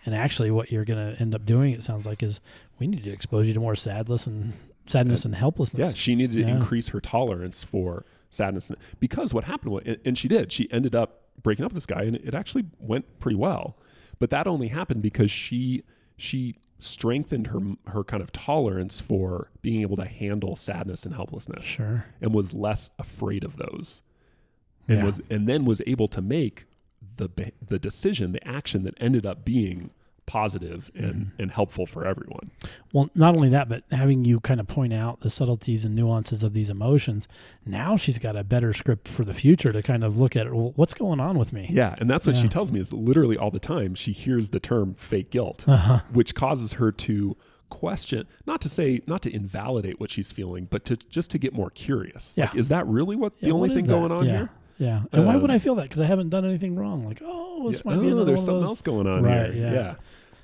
And 0.06 0.14
actually, 0.16 0.52
what 0.52 0.72
you're 0.72 0.86
going 0.86 1.14
to 1.16 1.20
end 1.22 1.34
up 1.36 1.46
doing, 1.46 1.74
it 1.74 1.84
sounds 1.84 2.06
like, 2.06 2.22
is 2.24 2.40
we 2.80 2.88
need 2.88 3.04
to 3.04 3.10
expose 3.12 3.48
you 3.48 3.54
to 3.54 3.60
more 3.60 3.76
sadness 3.76 4.28
and 4.28 4.54
sadness 4.88 5.26
and 5.26 5.36
helplessness. 5.36 5.90
Yeah, 5.90 5.94
she 5.94 6.16
needed 6.16 6.34
to 6.36 6.42
Yeah. 6.42 6.56
increase 6.58 6.90
her 6.90 7.00
tolerance 7.02 7.64
for 7.64 8.06
sadness 8.30 8.72
because 9.00 9.34
what 9.34 9.46
happened 9.46 9.72
was, 9.74 9.84
and- 9.86 10.00
and 10.06 10.18
she 10.18 10.28
did. 10.28 10.52
She 10.52 10.72
ended 10.72 10.96
up 10.96 11.24
breaking 11.42 11.64
up 11.66 11.72
with 11.72 11.76
this 11.76 11.86
guy, 11.86 12.04
and 12.04 12.16
it 12.16 12.34
actually 12.34 12.66
went 12.80 13.20
pretty 13.20 13.36
well. 13.38 13.78
But 14.20 14.30
that 14.32 14.48
only 14.48 14.70
happened 14.70 15.02
because 15.02 15.32
she 15.32 15.84
she 16.20 16.56
strengthened 16.80 17.48
her 17.48 17.60
her 17.88 18.04
kind 18.04 18.22
of 18.24 18.32
tolerance 18.32 19.00
for 19.00 19.50
being 19.62 19.82
able 19.82 19.98
to 19.98 20.06
handle 20.06 20.56
sadness 20.56 21.06
and 21.06 21.14
helplessness, 21.16 21.64
Sure. 21.66 22.06
and 22.22 22.34
was 22.34 22.54
less 22.54 22.90
afraid 23.00 23.44
of 23.44 23.56
those, 23.58 24.02
and 24.88 25.00
Yeah. 25.00 25.06
was 25.06 25.22
and 25.30 25.48
then 25.48 25.66
was 25.66 25.82
able 25.88 26.08
to 26.10 26.22
make 26.22 26.66
the 27.18 27.30
the 27.66 27.80
decision, 27.80 28.32
the 28.32 28.48
action 28.48 28.84
that 28.84 28.96
ended 29.00 29.26
up 29.26 29.44
being 29.46 29.92
positive 30.28 30.92
and 30.94 31.06
Mm-hmm. 31.08 31.42
and 31.42 31.52
helpful 31.52 31.88
for 31.88 32.06
everyone. 32.06 32.52
Well, 32.94 33.10
not 33.16 33.36
only 33.36 33.50
that, 33.50 33.68
but 33.70 33.84
having 33.92 34.24
you 34.26 34.40
kind 34.42 34.60
of 34.60 34.68
point 34.68 34.94
out 34.94 35.22
the 35.22 35.30
subtleties 35.32 35.84
and 35.86 35.96
nuances 35.96 36.44
of 36.44 36.54
these 36.54 36.70
emotions. 36.70 37.28
Now 37.66 37.98
she's 37.98 38.20
got 38.20 38.36
a 38.36 38.44
better 38.44 38.74
script 38.74 39.08
for 39.08 39.24
the 39.26 39.34
future 39.34 39.72
to 39.74 39.82
kind 39.82 40.04
of 40.04 40.20
look 40.20 40.36
at 40.36 40.54
well, 40.54 40.74
what's 40.76 40.94
going 40.94 41.20
on 41.20 41.40
with 41.40 41.52
me. 41.54 41.68
Yeah, 41.72 41.96
and 41.98 42.08
that's 42.10 42.28
what 42.28 42.36
Yeah. 42.36 42.44
she 42.44 42.48
tells 42.50 42.72
me 42.72 42.80
is 42.80 42.94
literally 42.94 43.38
all 43.38 43.50
the 43.52 43.60
time 43.60 43.96
she 43.96 44.12
hears 44.12 44.50
the 44.50 44.60
term 44.60 44.94
fake 44.96 45.32
guilt, 45.32 45.64
Uh-huh. 45.68 46.02
which 46.14 46.36
causes 46.36 46.74
her 46.74 46.92
to 46.92 47.36
question, 47.70 48.26
not 48.46 48.62
to 48.62 48.70
say 48.70 49.02
not 49.08 49.22
to 49.24 49.34
invalidate 49.34 50.00
what 50.00 50.12
she's 50.12 50.32
feeling, 50.32 50.68
but 50.70 50.86
to 50.86 50.96
just 51.10 51.32
to 51.32 51.38
get 51.40 51.54
more 51.54 51.70
curious. 51.70 52.34
Like 52.38 52.54
Yeah. 52.54 52.60
is 52.60 52.68
that 52.68 52.86
really 52.88 53.16
what 53.16 53.34
Yeah, 53.40 53.48
the 53.50 53.54
only 53.56 53.70
what 53.70 53.76
thing 53.76 53.86
that? 53.88 53.94
going 53.94 54.12
on 54.12 54.26
yeah. 54.26 54.32
here? 54.38 54.50
Yeah. 54.80 55.02
And 55.12 55.26
why 55.26 55.36
would 55.36 55.50
Um, 55.50 55.56
I 55.56 55.60
feel 55.60 55.74
that? 55.76 55.84
Because 55.84 56.00
I 56.00 56.06
haven't 56.06 56.30
done 56.30 56.46
anything 56.46 56.76
wrong. 56.76 57.04
Like, 57.06 57.22
oh, 57.26 57.70
this 57.72 57.82
Yeah, 57.84 57.92
might 57.92 58.00
be 58.02 58.06
oh, 58.08 58.10
another 58.10 58.26
there's 58.26 58.46
something 58.46 58.64
else 58.64 58.82
going 58.84 59.08
on 59.08 59.24
Right, 59.24 59.52
here. 59.52 59.64
yeah. 59.66 59.74
Yeah. 59.74 59.96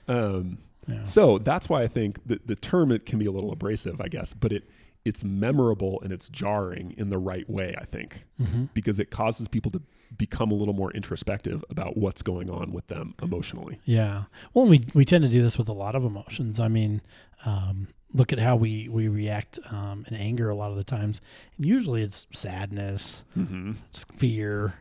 Um, 0.08 0.58
Yeah. 0.88 1.04
so 1.06 1.38
that's 1.38 1.70
why 1.70 1.82
I 1.84 1.88
think 1.88 2.20
the, 2.28 2.40
the 2.46 2.56
term 2.56 2.92
it 2.92 3.06
can 3.06 3.18
be 3.20 3.26
a 3.26 3.32
little 3.32 3.52
abrasive, 3.54 4.02
I 4.02 4.08
guess, 4.10 4.34
but 4.34 4.52
it 4.52 4.70
it's 5.06 5.22
memorable 5.24 6.00
and 6.02 6.14
it's 6.14 6.30
jarring 6.30 6.94
in 6.98 7.10
the 7.10 7.18
right 7.18 7.50
way, 7.50 7.76
I 7.78 7.84
think, 7.84 8.26
Mhm. 8.42 8.70
because 8.74 9.00
it 9.02 9.12
causes 9.12 9.50
people 9.50 9.70
to 9.72 9.82
become 10.18 10.50
a 10.50 10.54
little 10.54 10.74
more 10.74 10.92
introspective 10.94 11.64
about 11.70 11.98
what's 11.98 12.22
going 12.22 12.50
on 12.50 12.72
with 12.72 12.88
them 12.88 13.14
emotionally. 13.22 13.80
Yeah. 13.86 14.24
Well, 14.54 14.66
we 14.66 14.82
we 14.94 15.04
tend 15.06 15.24
to 15.24 15.30
do 15.30 15.42
this 15.42 15.58
with 15.58 15.68
a 15.70 15.74
lot 15.74 15.96
of 15.96 16.04
emotions. 16.06 16.60
I 16.60 16.68
mean, 16.70 17.02
um, 17.46 17.88
look 18.14 18.32
at 18.32 18.40
how 18.40 18.56
we 18.56 18.88
we 18.90 19.08
react 19.10 19.60
um, 19.72 20.06
in 20.10 20.16
anger 20.16 20.50
a 20.50 20.56
lot 20.56 20.72
of 20.72 20.78
the 20.78 20.84
times. 20.86 21.20
Usually, 21.58 22.02
it's 22.02 22.28
sadness, 22.32 23.24
Mm-hmm. 23.38 23.72
fear, 24.18 24.76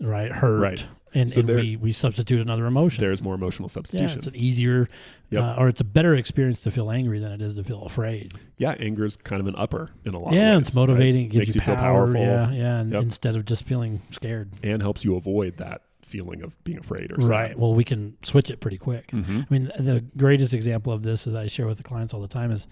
right, 0.00 0.30
hurt, 0.30 0.60
Right. 0.60 0.86
And, 1.14 1.30
So 1.30 1.40
and 1.40 1.48
there- 1.48 1.56
we 1.56 1.76
we 1.76 1.92
substitute 1.92 2.40
another 2.40 2.66
emotion. 2.66 3.00
There's 3.02 3.22
more 3.22 3.34
emotional 3.34 3.68
substitution. 3.68 4.08
yeah, 4.10 4.16
it's 4.16 4.26
an 4.26 4.36
easier, 4.36 4.88
Yep. 5.30 5.42
uh, 5.42 5.54
or 5.58 5.68
it's 5.68 5.80
a 5.80 5.84
better 5.84 6.14
experience 6.14 6.60
to 6.60 6.70
feel 6.70 6.90
angry 6.90 7.18
than 7.18 7.32
it 7.32 7.40
is 7.42 7.54
to 7.56 7.64
feel 7.64 7.82
afraid. 7.84 8.32
yeah, 8.58 8.72
anger 8.78 9.04
is 9.04 9.16
kind 9.16 9.40
of 9.40 9.46
an 9.46 9.54
upper 9.56 9.90
in 10.04 10.14
a 10.14 10.18
lot 10.18 10.32
yeah, 10.32 10.38
of 10.40 10.44
ways. 10.46 10.52
Yeah, 10.54 10.58
it's 10.58 10.74
motivating. 10.74 11.14
right? 11.14 11.24
It 11.26 11.28
gives 11.30 11.46
Makes 11.48 11.54
you, 11.54 11.60
you 11.60 11.64
feel 11.66 11.74
power. 11.76 12.04
powerful 12.06 12.20
Yeah, 12.22 12.50
yeah, 12.52 12.78
and 12.80 12.92
Yep. 12.92 13.02
instead 13.02 13.36
of 13.36 13.44
just 13.44 13.64
feeling 13.64 14.00
scared. 14.10 14.50
and 14.62 14.82
helps 14.82 15.04
you 15.04 15.16
avoid 15.16 15.56
that 15.58 15.82
feeling 16.02 16.42
of 16.42 16.62
being 16.64 16.78
afraid 16.78 17.12
or 17.12 17.16
Right. 17.16 17.58
Well, 17.58 17.74
we 17.74 17.84
can 17.84 18.16
switch 18.22 18.48
it 18.50 18.60
pretty 18.60 18.78
quick. 18.78 19.10
hmm 19.10 19.40
I 19.40 19.46
mean, 19.50 19.70
the 19.78 20.02
greatest 20.16 20.54
example 20.54 20.90
of 20.92 21.02
this 21.02 21.24
that 21.24 21.36
I 21.36 21.46
share 21.48 21.66
with 21.66 21.76
the 21.76 21.82
clients 21.84 22.14
all 22.14 22.20
the 22.22 22.28
time 22.28 22.50
is 22.50 22.66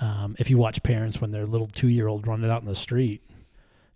um, 0.00 0.34
if 0.38 0.50
you 0.50 0.58
watch 0.58 0.82
parents 0.82 1.20
when 1.20 1.30
their 1.30 1.46
little 1.46 1.66
two 1.68 1.88
year 1.88 2.08
old 2.08 2.26
running 2.26 2.50
out 2.50 2.60
in 2.60 2.66
the 2.66 2.74
street, 2.74 3.22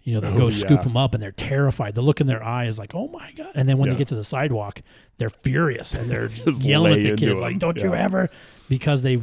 you 0.02 0.14
know, 0.14 0.20
they 0.20 0.28
Oh, 0.28 0.38
go 0.38 0.48
yeah. 0.48 0.56
scoop 0.58 0.82
them 0.82 0.96
up 0.96 1.14
and 1.14 1.22
they're 1.22 1.32
terrified. 1.32 1.94
The 1.94 2.02
look 2.02 2.20
in 2.20 2.26
their 2.26 2.42
eye 2.42 2.66
is 2.66 2.78
like, 2.78 2.94
oh 2.94 3.08
my 3.08 3.30
God. 3.32 3.50
And 3.54 3.68
then 3.68 3.78
when 3.78 3.88
Yeah. 3.88 3.94
they 3.94 3.98
get 3.98 4.08
to 4.08 4.14
the 4.14 4.24
sidewalk, 4.24 4.82
they're 5.18 5.28
furious 5.30 5.92
and 5.94 6.10
they're 6.10 6.28
Just 6.44 6.62
yelling 6.62 6.94
at 6.94 7.02
the 7.02 7.16
kid, 7.16 7.34
like, 7.36 7.58
don't 7.58 7.76
you 7.76 7.94
ever, 7.94 8.30
because 8.68 9.02
they 9.02 9.20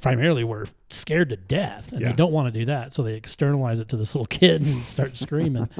primarily 0.00 0.44
were 0.44 0.66
scared 0.88 1.28
to 1.30 1.36
death 1.36 1.90
and 1.92 2.00
Yeah. 2.00 2.08
they 2.08 2.14
don't 2.14 2.32
want 2.32 2.52
to 2.52 2.58
do 2.58 2.64
that. 2.66 2.92
So 2.92 3.02
they 3.02 3.14
externalize 3.14 3.78
it 3.80 3.88
to 3.88 3.96
this 3.96 4.14
little 4.14 4.26
kid 4.40 4.62
and 4.62 4.84
start 4.84 5.16
screaming. 5.16 5.68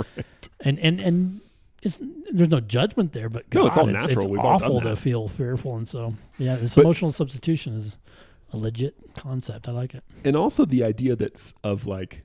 And, 0.63 0.79
and, 0.79 1.01
and, 1.01 1.41
it's 1.83 1.99
there's 2.31 2.51
no 2.51 2.61
judgment 2.61 3.13
there, 3.13 3.31
but 3.31 3.47
No, 3.55 3.67
it's 3.67 3.79
all 3.79 3.89
it's, 3.89 4.05
natural. 4.05 4.29
We've 4.29 4.39
awful 4.41 4.83
to 4.83 4.95
feel 4.97 5.27
fearful, 5.29 5.79
and 5.79 5.89
so 5.89 6.13
yeah, 6.37 6.57
this 6.57 6.75
But- 6.75 6.83
emotional 6.85 7.11
substitution 7.11 7.73
is 7.75 7.97
a 8.53 8.59
legit 8.59 8.95
concept. 9.17 9.67
I 9.67 9.73
like 9.73 9.95
it. 9.95 10.05
And 10.23 10.37
also 10.37 10.67
the 10.67 10.85
idea 10.85 11.17
that 11.17 11.35
of 11.65 11.87
like 11.87 12.25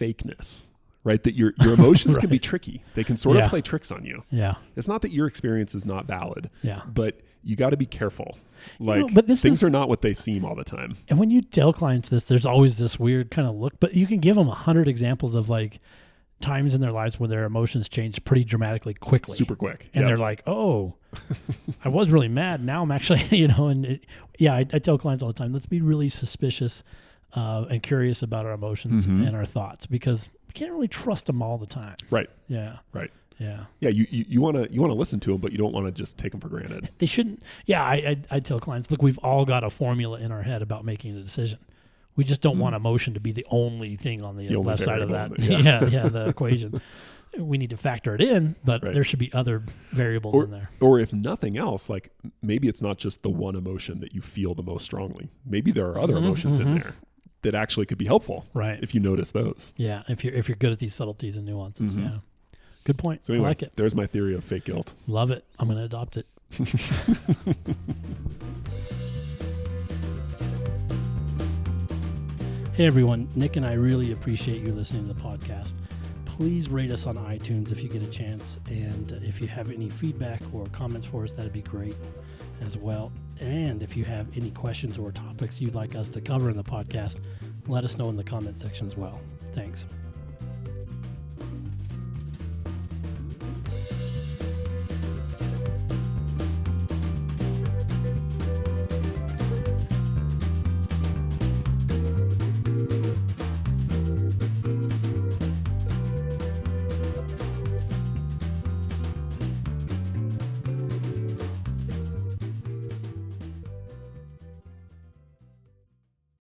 fakeness, 0.00 0.65
right? 1.06 1.22
That 1.22 1.34
your 1.34 1.54
your 1.62 1.72
emotions 1.72 2.18
can 2.18 2.28
be 2.36 2.38
tricky. 2.38 2.82
They 2.94 3.04
can 3.04 3.16
sort 3.16 3.36
Yeah. 3.36 3.44
of 3.44 3.50
play 3.50 3.62
tricks 3.62 3.90
on 3.90 4.04
you. 4.04 4.24
Yeah, 4.30 4.56
It's 4.76 4.88
not 4.88 5.00
that 5.02 5.12
your 5.12 5.26
experience 5.26 5.74
is 5.74 5.84
not 5.86 6.06
valid, 6.06 6.50
yeah. 6.62 6.82
but 6.86 7.20
you 7.42 7.56
got 7.56 7.70
to 7.70 7.76
be 7.78 7.86
careful. 7.86 8.36
Like 8.80 8.98
know, 9.00 9.08
but 9.14 9.26
this 9.28 9.40
things 9.42 9.58
is- 9.58 9.62
are 9.62 9.70
not 9.70 9.88
what 9.88 10.02
they 10.02 10.12
seem 10.12 10.44
all 10.44 10.56
the 10.56 10.64
time. 10.64 10.96
And 11.08 11.18
when 11.18 11.30
you 11.30 11.40
tell 11.40 11.72
clients 11.72 12.08
this, 12.08 12.24
there's 12.24 12.44
always 12.44 12.78
this 12.78 12.98
weird 12.98 13.30
kind 13.30 13.46
of 13.46 13.54
look, 13.54 13.74
but 13.80 13.94
you 13.94 14.06
can 14.06 14.18
give 14.18 14.34
them 14.34 14.48
a 14.48 14.54
hundred 14.54 14.88
examples 14.88 15.34
of 15.36 15.48
like 15.48 15.78
times 16.40 16.74
in 16.74 16.80
their 16.82 16.90
lives 16.92 17.18
where 17.20 17.28
their 17.28 17.44
emotions 17.44 17.88
changed 17.88 18.24
pretty 18.24 18.44
dramatically 18.44 18.92
quickly. 18.94 19.36
Super 19.36 19.54
quick. 19.56 19.88
and 19.94 20.02
Yep. 20.02 20.08
they're 20.08 20.18
like, 20.18 20.42
"Oh, 20.46 20.94
I 21.84 21.88
was 21.88 22.10
really 22.10 22.28
mad. 22.28 22.64
Now 22.64 22.82
I'm 22.82 22.90
actually, 22.90 23.24
you 23.30 23.48
know." 23.48 23.68
And 23.68 23.86
it, 23.86 24.04
yeah, 24.38 24.54
I, 24.54 24.60
I 24.72 24.78
tell 24.80 24.98
clients 24.98 25.22
all 25.22 25.28
the 25.28 25.34
time, 25.38 25.52
let's 25.52 25.66
be 25.66 25.80
really 25.80 26.08
suspicious 26.08 26.82
uh, 27.34 27.64
and 27.70 27.82
curious 27.82 28.22
about 28.22 28.46
our 28.46 28.52
emotions 28.52 29.06
Mhm. 29.06 29.26
and 29.26 29.36
our 29.36 29.44
thoughts 29.46 29.86
because 29.86 30.28
can't 30.56 30.72
really 30.72 30.88
trust 30.88 31.26
them 31.26 31.42
all 31.42 31.58
the 31.58 31.66
time. 31.66 31.96
right. 32.10 32.28
Yeah, 32.48 32.78
Right. 32.92 33.10
yeah. 33.38 33.64
Yeah, 33.80 33.90
you 33.90 34.06
you 34.10 34.40
want 34.40 34.56
to 34.56 34.72
you 34.72 34.80
want 34.80 34.90
to 34.92 34.98
listen 34.98 35.20
to 35.20 35.32
them, 35.32 35.40
but 35.40 35.52
you 35.52 35.58
don't 35.58 35.72
want 35.72 35.86
to 35.86 35.92
just 35.92 36.16
take 36.18 36.32
them 36.32 36.40
for 36.40 36.48
granted. 36.48 36.88
They 36.98 37.06
shouldn't. 37.06 37.42
Yeah, 37.66 37.82
I, 37.84 37.94
I 37.94 38.36
I 38.36 38.40
tell 38.40 38.58
clients, 38.60 38.90
look, 38.90 39.02
we've 39.02 39.18
all 39.18 39.44
got 39.44 39.62
a 39.64 39.70
formula 39.70 40.18
in 40.20 40.32
our 40.32 40.42
head 40.42 40.62
about 40.62 40.84
making 40.84 41.16
a 41.16 41.22
decision. 41.22 41.58
We 42.16 42.24
just 42.24 42.40
don't 42.40 42.58
want 42.58 42.74
emotion 42.74 43.12
to 43.14 43.20
be 43.20 43.32
the 43.32 43.44
only 43.50 43.94
thing 43.96 44.22
on 44.22 44.36
the, 44.36 44.46
Mm. 44.46 44.52
The 44.52 44.58
left 44.60 44.82
side 44.82 45.02
of 45.02 45.10
that. 45.10 45.32
in 45.38 45.64
yeah, 45.64 45.84
yeah, 45.86 46.08
the 46.08 46.28
equation. 46.28 46.80
We 47.38 47.58
need 47.58 47.68
to 47.68 47.76
factor 47.76 48.14
it 48.14 48.22
in, 48.22 48.56
but 48.64 48.82
Right. 48.82 48.94
there 48.94 49.04
should 49.04 49.18
be 49.18 49.30
other 49.34 49.62
variables 49.92 50.34
Or- 50.34 50.44
in 50.44 50.50
there. 50.52 50.70
Or 50.80 50.98
if 50.98 51.12
nothing 51.12 51.58
else, 51.58 51.90
like 51.90 52.10
maybe 52.40 52.66
it's 52.66 52.80
not 52.80 52.96
just 52.96 53.22
the 53.22 53.28
one 53.28 53.54
emotion 53.54 54.00
that 54.00 54.14
you 54.14 54.22
feel 54.22 54.54
the 54.54 54.62
most 54.62 54.86
strongly. 54.86 55.28
Maybe 55.44 55.70
there 55.70 55.86
are 55.90 55.98
other 56.00 56.14
Mhm, 56.14 56.24
emotions 56.24 56.58
in 56.60 56.68
mhm. 56.68 56.82
there 56.82 56.94
that 57.46 57.54
actually 57.56 57.86
could 57.86 57.98
be 57.98 58.04
helpful 58.06 58.46
Right. 58.54 58.78
if 58.82 58.94
you 58.94 59.00
notice 59.00 59.32
those. 59.32 59.72
Yeah, 59.76 60.02
if 60.08 60.22
you're 60.22 60.34
if 60.34 60.48
you're 60.48 60.56
good 60.56 60.72
at 60.72 60.78
these 60.78 60.94
subtleties 60.94 61.36
and 61.36 61.46
nuances, 61.46 61.96
Mhm. 61.96 62.02
yeah. 62.02 62.18
Good 62.84 62.98
point. 62.98 63.24
So 63.24 63.32
anyway, 63.32 63.46
I 63.46 63.50
like 63.50 63.62
it. 63.62 63.72
there's 63.76 63.94
my 63.96 64.06
theory 64.06 64.34
of 64.34 64.44
fake 64.44 64.64
guilt. 64.64 64.94
Love 65.08 65.30
it. 65.32 65.44
I'm 65.58 65.66
going 65.66 65.78
to 65.78 65.84
adopt 65.84 66.16
it. 66.16 66.26
hey 72.74 72.86
everyone, 72.86 73.28
Nick 73.34 73.56
and 73.56 73.64
I 73.64 73.72
really 73.72 74.12
appreciate 74.12 74.60
you 74.62 74.72
listening 74.72 75.08
to 75.08 75.14
the 75.14 75.20
podcast. 75.20 75.74
Please 76.26 76.68
rate 76.68 76.90
us 76.90 77.06
on 77.06 77.16
iTunes 77.16 77.72
if 77.72 77.82
you 77.82 77.88
get 77.88 78.02
a 78.02 78.06
chance, 78.10 78.58
and 78.68 79.12
if 79.24 79.40
you 79.40 79.48
have 79.48 79.70
any 79.70 79.88
feedback 79.88 80.42
or 80.52 80.66
comments 80.66 81.06
for 81.06 81.24
us, 81.24 81.32
that'd 81.32 81.52
be 81.52 81.62
great 81.62 81.96
as 82.60 82.76
well. 82.76 83.10
And 83.40 83.82
if 83.82 83.96
you 83.96 84.04
have 84.04 84.26
any 84.36 84.50
questions 84.50 84.98
or 84.98 85.12
topics 85.12 85.60
you'd 85.60 85.74
like 85.74 85.94
us 85.94 86.08
to 86.10 86.20
cover 86.20 86.50
in 86.50 86.56
the 86.56 86.64
podcast, 86.64 87.20
let 87.66 87.84
us 87.84 87.98
know 87.98 88.08
in 88.08 88.16
the 88.16 88.24
comment 88.24 88.58
section 88.58 88.86
as 88.86 88.96
well. 88.96 89.20
Thanks. 89.54 89.84